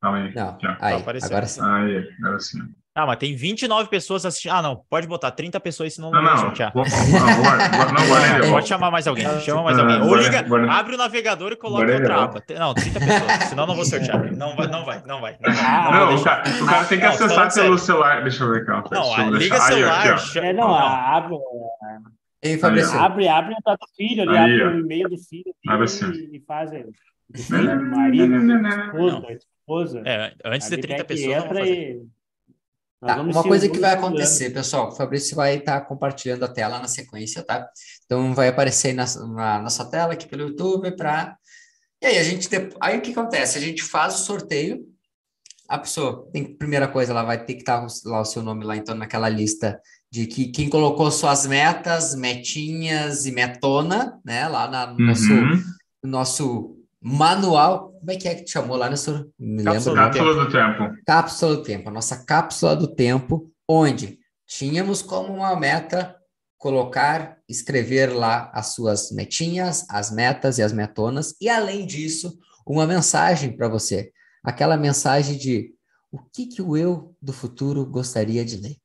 [0.01, 0.33] Calma aí.
[0.33, 0.75] Não, aqui, ó.
[0.79, 1.61] Aí, agora sim.
[1.61, 2.59] Aí, agora sim.
[2.95, 4.53] Ah, mas tem 29 pessoas assistindo.
[4.53, 6.73] Ah, não, pode botar 30 pessoas, senão não, não vai sortear.
[6.73, 10.01] Vou, não, não, pode chamar mais alguém, chama mais alguém.
[10.01, 12.43] Ou liga, abre o navegador e coloca outra aba.
[12.57, 14.17] Não, 30 pessoas, senão não vou sortear.
[14.33, 15.37] Não vai, não vai, não vai.
[15.39, 18.23] Não, vai, não, o, cara, o cara tem que acessar pelo celular.
[18.23, 18.91] Deixa eu ver aqui.
[18.91, 20.17] Não, liga celular.
[20.37, 21.37] É, não, abre.
[22.41, 22.97] Ei, Fabrício.
[22.97, 25.53] Abre, abre o do filho ali, abre o e-mail do filho
[26.31, 26.71] e faz.
[27.49, 30.03] Marido, esposa, esposa.
[30.05, 31.43] É, antes de 30 pessoas.
[31.67, 32.01] E
[32.99, 36.79] Tá, uma coisa que vai acontecer, pessoal, o Fabrício vai estar tá compartilhando a tela
[36.79, 37.69] na sequência, tá?
[38.05, 41.37] Então vai aparecer na, na nossa tela aqui pelo YouTube para.
[42.01, 42.49] E aí a gente
[42.81, 43.57] aí o que acontece?
[43.57, 44.83] A gente faz o sorteio.
[45.69, 48.65] A pessoa tem primeira coisa, ela vai ter que estar tá lá o seu nome
[48.65, 49.79] lá então naquela lista
[50.17, 54.47] de que quem colocou suas metas, metinhas e metona, né?
[54.47, 55.05] Lá na, no uhum.
[55.05, 55.33] nosso,
[56.03, 57.91] no nosso manual.
[57.99, 59.29] Como é que é que te chamou lá, Nessor?
[59.37, 60.97] Me cápsula, cápsula do tempo.
[61.05, 61.89] Cápsula do tempo.
[61.89, 66.15] A nossa cápsula do tempo, onde tínhamos como uma meta
[66.57, 72.87] colocar, escrever lá as suas metinhas, as metas e as metonas, e além disso, uma
[72.87, 74.11] mensagem para você.
[74.43, 75.75] Aquela mensagem de
[76.11, 78.77] o que, que o eu do futuro gostaria de ler.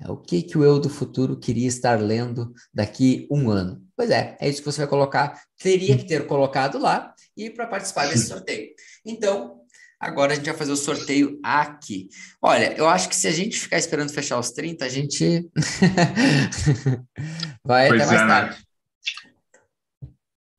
[0.00, 3.84] É, o que, que o eu do futuro queria estar lendo daqui um ano?
[3.94, 7.66] Pois é, é isso que você vai colocar, teria que ter colocado lá e para
[7.66, 8.70] participar desse sorteio.
[9.04, 9.60] Então,
[10.00, 12.08] agora a gente vai fazer o sorteio aqui.
[12.40, 15.50] Olha, eu acho que se a gente ficar esperando fechar os 30, a gente
[17.62, 18.64] vai pois até mais é, tarde.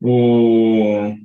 [0.03, 1.15] O...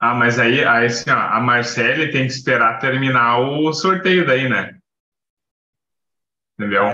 [0.00, 4.48] Ah, mas aí, aí assim, ó, a Marcele tem que esperar terminar o sorteio daí,
[4.48, 4.81] né?
[6.58, 6.92] Entendeu?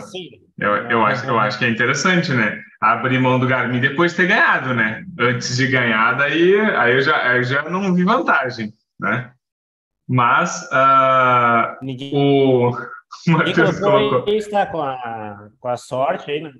[0.58, 2.60] Eu, eu, acho, eu acho que é interessante, né?
[2.80, 5.04] Abrir mão do Garmin depois de ter ganhado, né?
[5.18, 9.32] Antes de ganhar, daí aí eu já, eu já não vi vantagem, né?
[10.06, 12.72] Mas uh, ninguém, o
[13.26, 14.34] Matheus colocou...
[14.34, 16.52] está com a, com a sorte aí, né?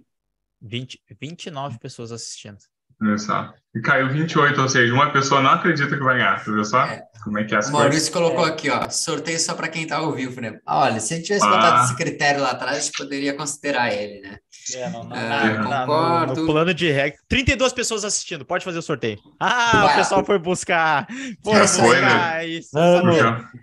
[0.61, 2.59] 20, 29 pessoas assistindo.
[3.01, 3.53] Olha só.
[3.75, 6.83] E caiu 28, ou seja, uma pessoa não acredita que vai ganhar, tu viu só?
[6.85, 7.03] É.
[7.23, 8.33] Como é que é as Maurício coisas?
[8.33, 10.59] colocou aqui, ó, sorteio só para quem tá ao vivo, né?
[10.67, 11.51] Olha, se a gente tivesse ah.
[11.51, 14.39] botado esse critério lá atrás, a gente poderia considerar ele, né?
[14.75, 16.35] É, não, não, é, não, concordo.
[16.35, 17.19] No, no, plano de regra.
[17.29, 19.19] 32 pessoas assistindo, pode fazer o sorteio.
[19.41, 19.93] Ah, Ué.
[19.93, 21.07] o pessoal foi buscar.
[21.43, 22.47] Foi buscar né?
[22.47, 22.71] isso.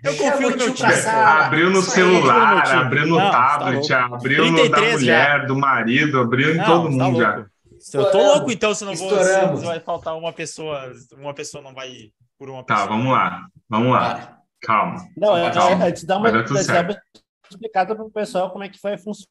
[0.04, 0.92] eu confio no meu time.
[0.92, 5.44] Abriu no celular, abriu no tá tablet, tá abriu no da mulher, já.
[5.44, 7.46] do marido, abriu em todo tá mundo tá já.
[7.94, 9.10] Eu tô louco, então, se não vou.
[9.10, 12.88] Se vai faltar uma pessoa, uma pessoa não vai ir por uma tá, pessoa.
[12.88, 13.46] Tá, vamos lá.
[13.68, 14.38] Vamos lá.
[14.60, 15.08] Calma.
[15.16, 15.84] Não, é, calma.
[15.84, 16.28] É, é, te dar uma,
[17.50, 19.26] explicada para o pessoal como é que vai funcionar.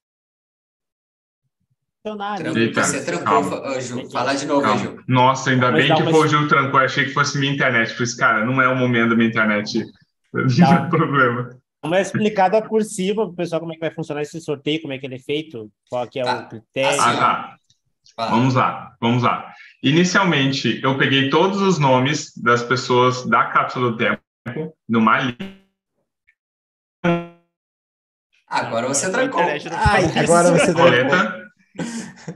[2.55, 4.09] Eita, você trancou, Ju.
[4.09, 4.79] Fala de novo, calma.
[4.79, 5.03] Ju.
[5.07, 6.79] Nossa, ainda Mas bem que foi o Ju trancou.
[6.79, 7.93] Eu achei que fosse minha internet.
[7.95, 9.85] Por isso, cara, não é o momento da minha internet.
[10.35, 11.57] Não é problema.
[11.81, 14.91] Uma explicada por cima para o pessoal como é que vai funcionar esse sorteio, como
[14.91, 16.39] é que ele é feito, qual que é tá.
[16.39, 16.99] o critério.
[16.99, 17.55] Ah, tá.
[18.17, 19.53] Vamos lá, vamos lá.
[19.83, 24.21] Inicialmente, eu peguei todos os nomes das pessoas da cápsula do tempo
[24.87, 25.35] numa
[28.47, 29.41] Agora você trancou.
[29.41, 31.45] Ai, agora você trancou.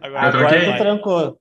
[0.02, 1.40] Agora, agora tu trancou.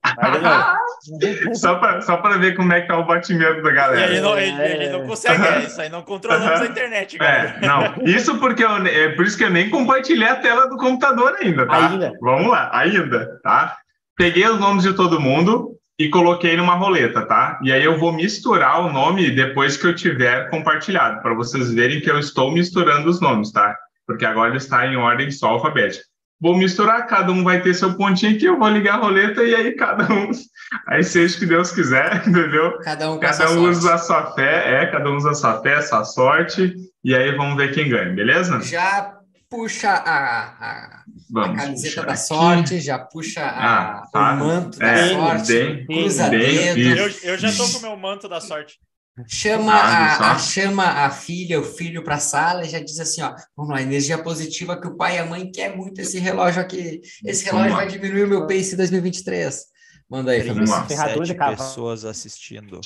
[1.53, 4.11] só para só ver como é que tá o batimento da galera.
[4.11, 7.21] Ele não, ele, ele não consegue, é, isso aí não controlamos a internet.
[7.21, 10.77] É, não, isso porque eu, é por isso que eu nem compartilhei a tela do
[10.77, 11.89] computador ainda, tá?
[11.89, 12.13] Ainda.
[12.21, 13.77] Vamos lá, ainda, tá?
[14.19, 17.57] Peguei os nomes de todo mundo e coloquei numa roleta, tá?
[17.63, 22.01] E aí eu vou misturar o nome depois que eu tiver compartilhado, para vocês verem
[22.01, 23.73] que eu estou misturando os nomes, tá?
[24.05, 26.03] Porque agora está em ordem só alfabética
[26.41, 29.53] vou misturar, cada um vai ter seu pontinho aqui, eu vou ligar a roleta e
[29.53, 30.31] aí cada um,
[30.87, 32.77] aí seja o que Deus quiser, entendeu?
[32.79, 35.75] Cada um, cada um usa a sua fé, é, cada um usa a sua fé,
[35.75, 38.61] a sua sorte, e aí vamos ver quem ganha, beleza?
[38.61, 39.18] Já
[39.49, 41.03] puxa a, a,
[41.35, 42.83] a camiseta da sorte, aqui.
[42.83, 44.33] já puxa a, ah, tá.
[44.33, 47.97] o manto é, da sorte, bem, cruza bem, eu, eu já tô com o meu
[47.97, 48.79] manto da sorte.
[49.27, 53.21] Chama a, a, chama a filha, o filho para a sala e já diz assim,
[53.21, 56.61] ó, vamos lá, energia positiva que o pai e a mãe quer muito esse relógio
[56.61, 57.01] aqui.
[57.25, 59.65] Esse relógio vai diminuir o meu pace em 2023.
[60.09, 60.85] Manda aí, Fabrício.
[60.85, 62.79] Ferradura de pessoas assistindo.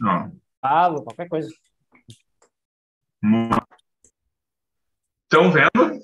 [0.00, 0.32] Não.
[0.60, 1.48] Falo, qualquer coisa.
[5.34, 6.00] Estão vendo?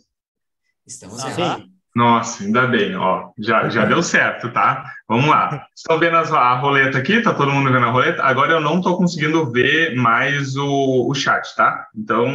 [0.85, 1.71] Estamos vendo.
[1.95, 4.85] Nossa, ainda bem, ó, já, já deu certo, tá?
[5.09, 5.67] Vamos lá.
[5.75, 7.23] Estão vendo as, a roleta aqui?
[7.23, 8.25] Tá todo mundo vendo a roleta?
[8.25, 11.87] Agora eu não estou conseguindo ver mais o, o chat, tá?
[11.97, 12.27] Então,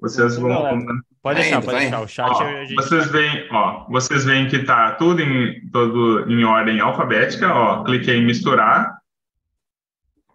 [0.00, 0.82] vocês vão...
[1.22, 2.00] Pode deixar, pode deixar.
[2.00, 2.74] O chat ó, gente...
[2.74, 7.84] Vocês veem, ó, vocês veem que tá tudo em, todo em ordem alfabética, ó.
[7.84, 8.96] Cliquei em misturar.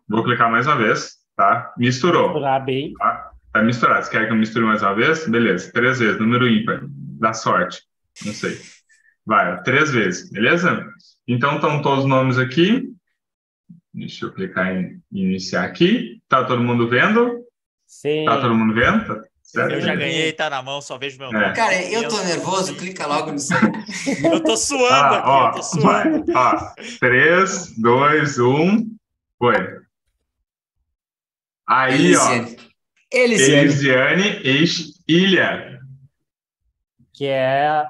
[0.08, 1.74] Vou clicar mais uma vez, tá?
[1.76, 2.26] Misturou.
[2.26, 2.93] Misturar bem.
[2.93, 3.24] Tá?
[3.56, 4.03] Tá misturado.
[4.03, 5.26] Você quer que eu misture mais uma vez?
[5.28, 5.72] Beleza.
[5.72, 6.82] Três vezes, número ímpar.
[6.84, 7.82] Da sorte.
[8.26, 8.60] Não sei.
[9.26, 10.86] Vai, três vezes, beleza?
[11.28, 12.84] Então, estão todos os nomes aqui.
[13.93, 16.22] Deixa eu clicar em iniciar aqui.
[16.28, 17.45] Tá todo mundo vendo?
[17.88, 18.26] Sim.
[18.26, 19.08] Tá todo mundo vendo?
[19.08, 19.72] Tá certo?
[19.72, 21.45] Eu já ganhei, tá na mão, só vejo meu nome.
[21.45, 21.53] É.
[21.53, 23.72] Cara, eu tô nervoso, clica logo nisso aí.
[24.32, 26.34] eu tô suando ah, aqui, ó, eu tô suando.
[26.34, 28.97] Vai, ó, 3, 2, 1,
[29.39, 29.56] foi.
[31.68, 32.55] Aí, ó.
[33.16, 33.61] Elisiane.
[33.61, 35.80] Elisiane, ex-ilha.
[37.13, 37.84] Que é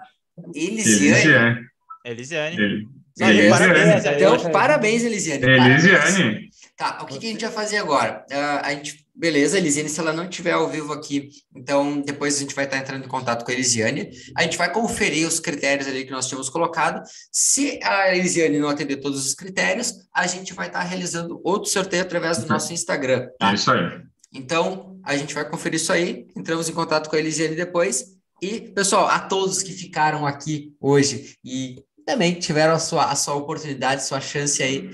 [0.54, 1.66] Elisiane.
[2.06, 2.88] Elisiane.
[3.18, 3.50] Elisiane.
[3.50, 5.44] Parabéns, então, parabéns, Elisiane.
[5.44, 6.50] Elisiane.
[6.78, 8.26] Tá, o que, que, a gente vai fazer agora?
[8.30, 12.40] Uh, a gente, beleza, Elisiane, se ela não estiver ao vivo aqui, então depois a
[12.42, 14.12] gente vai estar entrando em contato com a Elisiane.
[14.36, 17.02] A gente vai conferir os critérios ali que nós tínhamos colocado.
[17.32, 22.04] Se a Elisiane não atender todos os critérios, a gente vai estar realizando outro sorteio
[22.04, 23.30] através do nosso Instagram.
[23.40, 23.54] Tá?
[23.54, 24.02] Isso aí.
[24.34, 26.28] Então, a gente vai conferir isso aí.
[26.36, 31.38] Entramos em contato com a Elisiane depois e, pessoal, a todos que ficaram aqui hoje
[31.44, 34.90] e também tiveram a sua, a sua oportunidade, sua chance aí.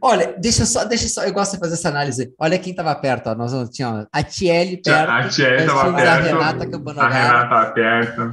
[0.00, 2.32] Olha, deixa só, deixa só, eu gosto de fazer essa análise.
[2.38, 3.34] Olha quem estava perto, ó.
[3.34, 5.10] Nós tínhamos a Tiele perto.
[5.10, 6.08] A Tiele estava perto.
[6.08, 6.64] A Renata
[7.00, 8.30] A Renata estava perto.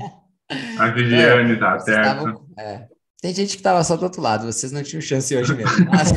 [0.78, 2.46] A Viviane estava é, perto.
[2.60, 2.88] É.
[3.24, 5.86] Tem gente que estava só do outro lado, vocês não tinham chance hoje mesmo.
[5.90, 6.12] Mas...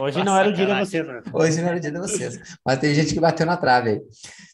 [0.00, 1.22] hoje não era o dia de vocês, né?
[1.32, 2.38] Hoje não era o dia de vocês.
[2.64, 4.00] Mas tem gente que bateu na trave aí.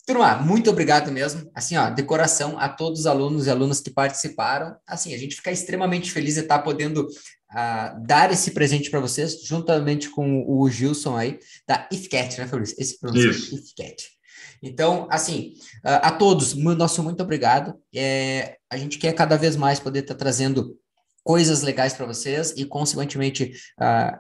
[0.07, 1.51] Turma, muito obrigado mesmo.
[1.55, 4.75] Assim, ó, decoração a todos os alunos e alunas que participaram.
[4.87, 9.43] Assim, a gente fica extremamente feliz de estar podendo uh, dar esse presente para vocês,
[9.45, 12.75] juntamente com o Gilson aí, da IFCAT, né, Fabrício?
[12.79, 14.20] Esse professor IFCAT.
[14.63, 17.75] Então, assim, a todos, nosso muito obrigado.
[17.95, 20.79] É, a gente quer cada vez mais poder estar trazendo
[21.23, 24.19] coisas legais para vocês e, consequentemente, uh,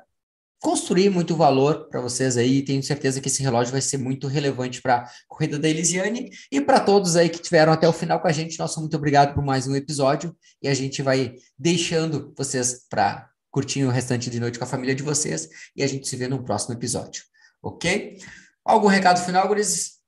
[0.60, 2.62] construir muito valor para vocês aí.
[2.62, 6.60] Tenho certeza que esse relógio vai ser muito relevante para a corrida da Elisiane e
[6.60, 8.58] para todos aí que tiveram até o final com a gente.
[8.58, 13.84] Nosso muito obrigado por mais um episódio e a gente vai deixando vocês para curtir
[13.84, 16.44] o restante de noite com a família de vocês e a gente se vê no
[16.44, 17.24] próximo episódio,
[17.60, 18.18] ok?
[18.64, 19.99] Algum recado final, Gurizes?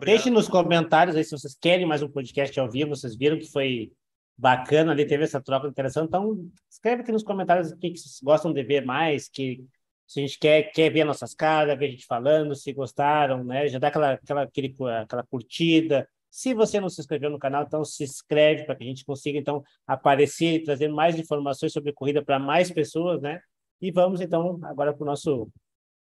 [0.00, 2.90] Deixe nos comentários aí se vocês querem mais um podcast ao vivo.
[2.90, 3.92] Vocês viram que foi
[4.36, 6.08] bacana ali, teve essa troca interessante.
[6.08, 9.64] Então, escreve aqui nos comentários o que, vocês gostam de ver mais, que
[10.06, 13.68] se a gente quer, quer ver nossas caras, ver a gente falando, se gostaram, né?
[13.68, 16.08] Já dá aquela, aquela, aquele, aquela curtida.
[16.30, 19.38] Se você não se inscreveu no canal, então se inscreve para que a gente consiga,
[19.38, 23.40] então, aparecer e trazer mais informações sobre corrida para mais pessoas, né?
[23.80, 25.48] E vamos, então, agora para o nosso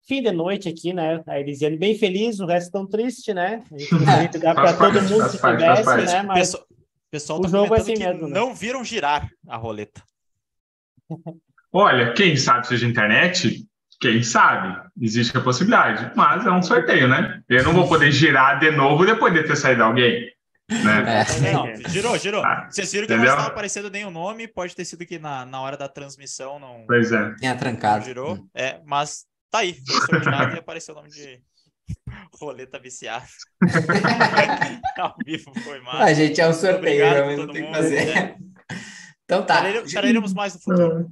[0.09, 1.23] fim de noite aqui, né?
[1.27, 3.63] A Elisiane bem feliz, o resto tão triste, né?
[3.71, 6.23] A gente dá para todo mundo se pudesse, né?
[6.23, 6.57] Mas...
[7.11, 8.35] Pessoal o tá jogo é assim mesmo, né?
[8.39, 10.03] não viram girar a roleta.
[11.73, 13.67] Olha, quem sabe seja internet,
[13.99, 17.43] quem sabe, existe a possibilidade, mas é um sorteio, né?
[17.49, 20.31] Eu não vou poder girar de novo depois de ter saído alguém.
[20.71, 21.25] Né?
[21.25, 21.53] É.
[21.53, 22.45] Não, girou, girou.
[22.45, 23.31] Ah, Vocês viram que entendeu?
[23.31, 26.59] não estava aparecendo nem o nome, pode ter sido que na, na hora da transmissão
[26.59, 26.85] não.
[26.87, 27.35] Pois é.
[27.37, 28.05] Tinha trancado.
[28.05, 31.43] Girou, é, mas tá aí, foi sorteado e apareceu o nome de.
[32.35, 33.27] Roleta viciada.
[34.99, 36.05] Ao vivo foi massa.
[36.05, 38.15] A gente é um sorteio, realmente não tem que fazer.
[38.15, 38.39] Né?
[39.25, 39.63] Então tá.
[39.93, 41.11] Faremos mais no futuro.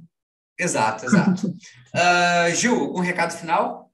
[0.57, 1.47] Exato, exato.
[1.47, 3.91] Uh, Gil, algum recado final?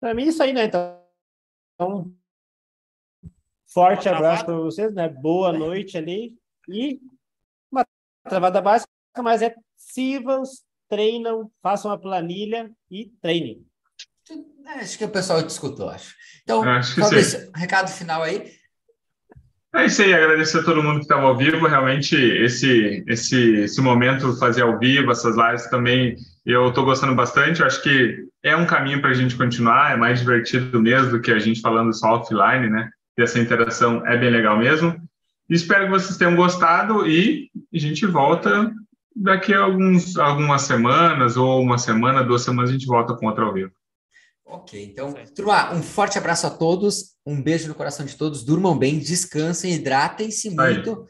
[0.00, 0.64] Para mim, isso aí, né?
[0.64, 1.02] Então,
[3.66, 5.08] forte abraço para vocês, né?
[5.08, 6.36] Boa noite ali.
[6.68, 7.00] E
[7.70, 7.84] uma
[8.24, 8.90] travada básica,
[9.22, 13.64] mas é possíveis treinam, façam a planilha e treinem.
[14.66, 16.14] É, acho que o pessoal te escutou, acho.
[16.42, 18.50] Então, Fabrício, recado final aí.
[19.74, 21.66] É isso aí, agradecer a todo mundo que estava ao vivo.
[21.66, 27.60] Realmente, esse, esse, esse momento fazer ao vivo, essas lives também, eu estou gostando bastante.
[27.60, 31.20] Eu acho que é um caminho para a gente continuar, é mais divertido mesmo do
[31.20, 32.88] que a gente falando só offline, né?
[33.18, 34.96] E essa interação é bem legal mesmo.
[35.48, 38.72] Espero que vocês tenham gostado e a gente volta
[39.16, 43.44] daqui a alguns, algumas semanas, ou uma semana, duas semanas, a gente volta com outra
[43.44, 43.72] ao vivo.
[44.44, 48.78] Ok, então, turma, um forte abraço a todos, um beijo no coração de todos, durmam
[48.78, 51.06] bem, descansem, hidratem-se muito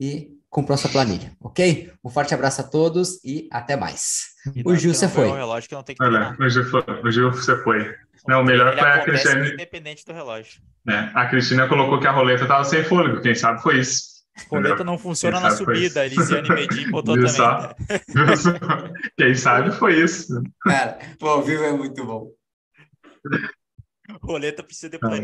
[0.00, 0.06] Aí.
[0.06, 1.92] e cumpram a sua planilha, ok?
[2.04, 4.26] Um forte abraço a todos e até mais.
[4.54, 5.28] E o Gil, você foi.
[5.28, 6.84] O relógio que não tem que Olha, o, Gil foi.
[7.02, 7.92] o Gil, você foi.
[8.28, 9.48] Não, o melhor foi a Cristina.
[9.48, 10.62] Independente do relógio.
[10.88, 14.15] É, a Cristina colocou que a roleta estava sem fôlego, quem sabe foi isso.
[14.50, 17.30] Roleta não funciona na subida, Elisiane Medin botou também.
[17.30, 17.74] Só?
[19.16, 20.42] Quem sabe foi isso.
[20.62, 22.30] Cara, o ao vivo é muito bom.
[24.22, 25.14] Roleta precisa de planilha.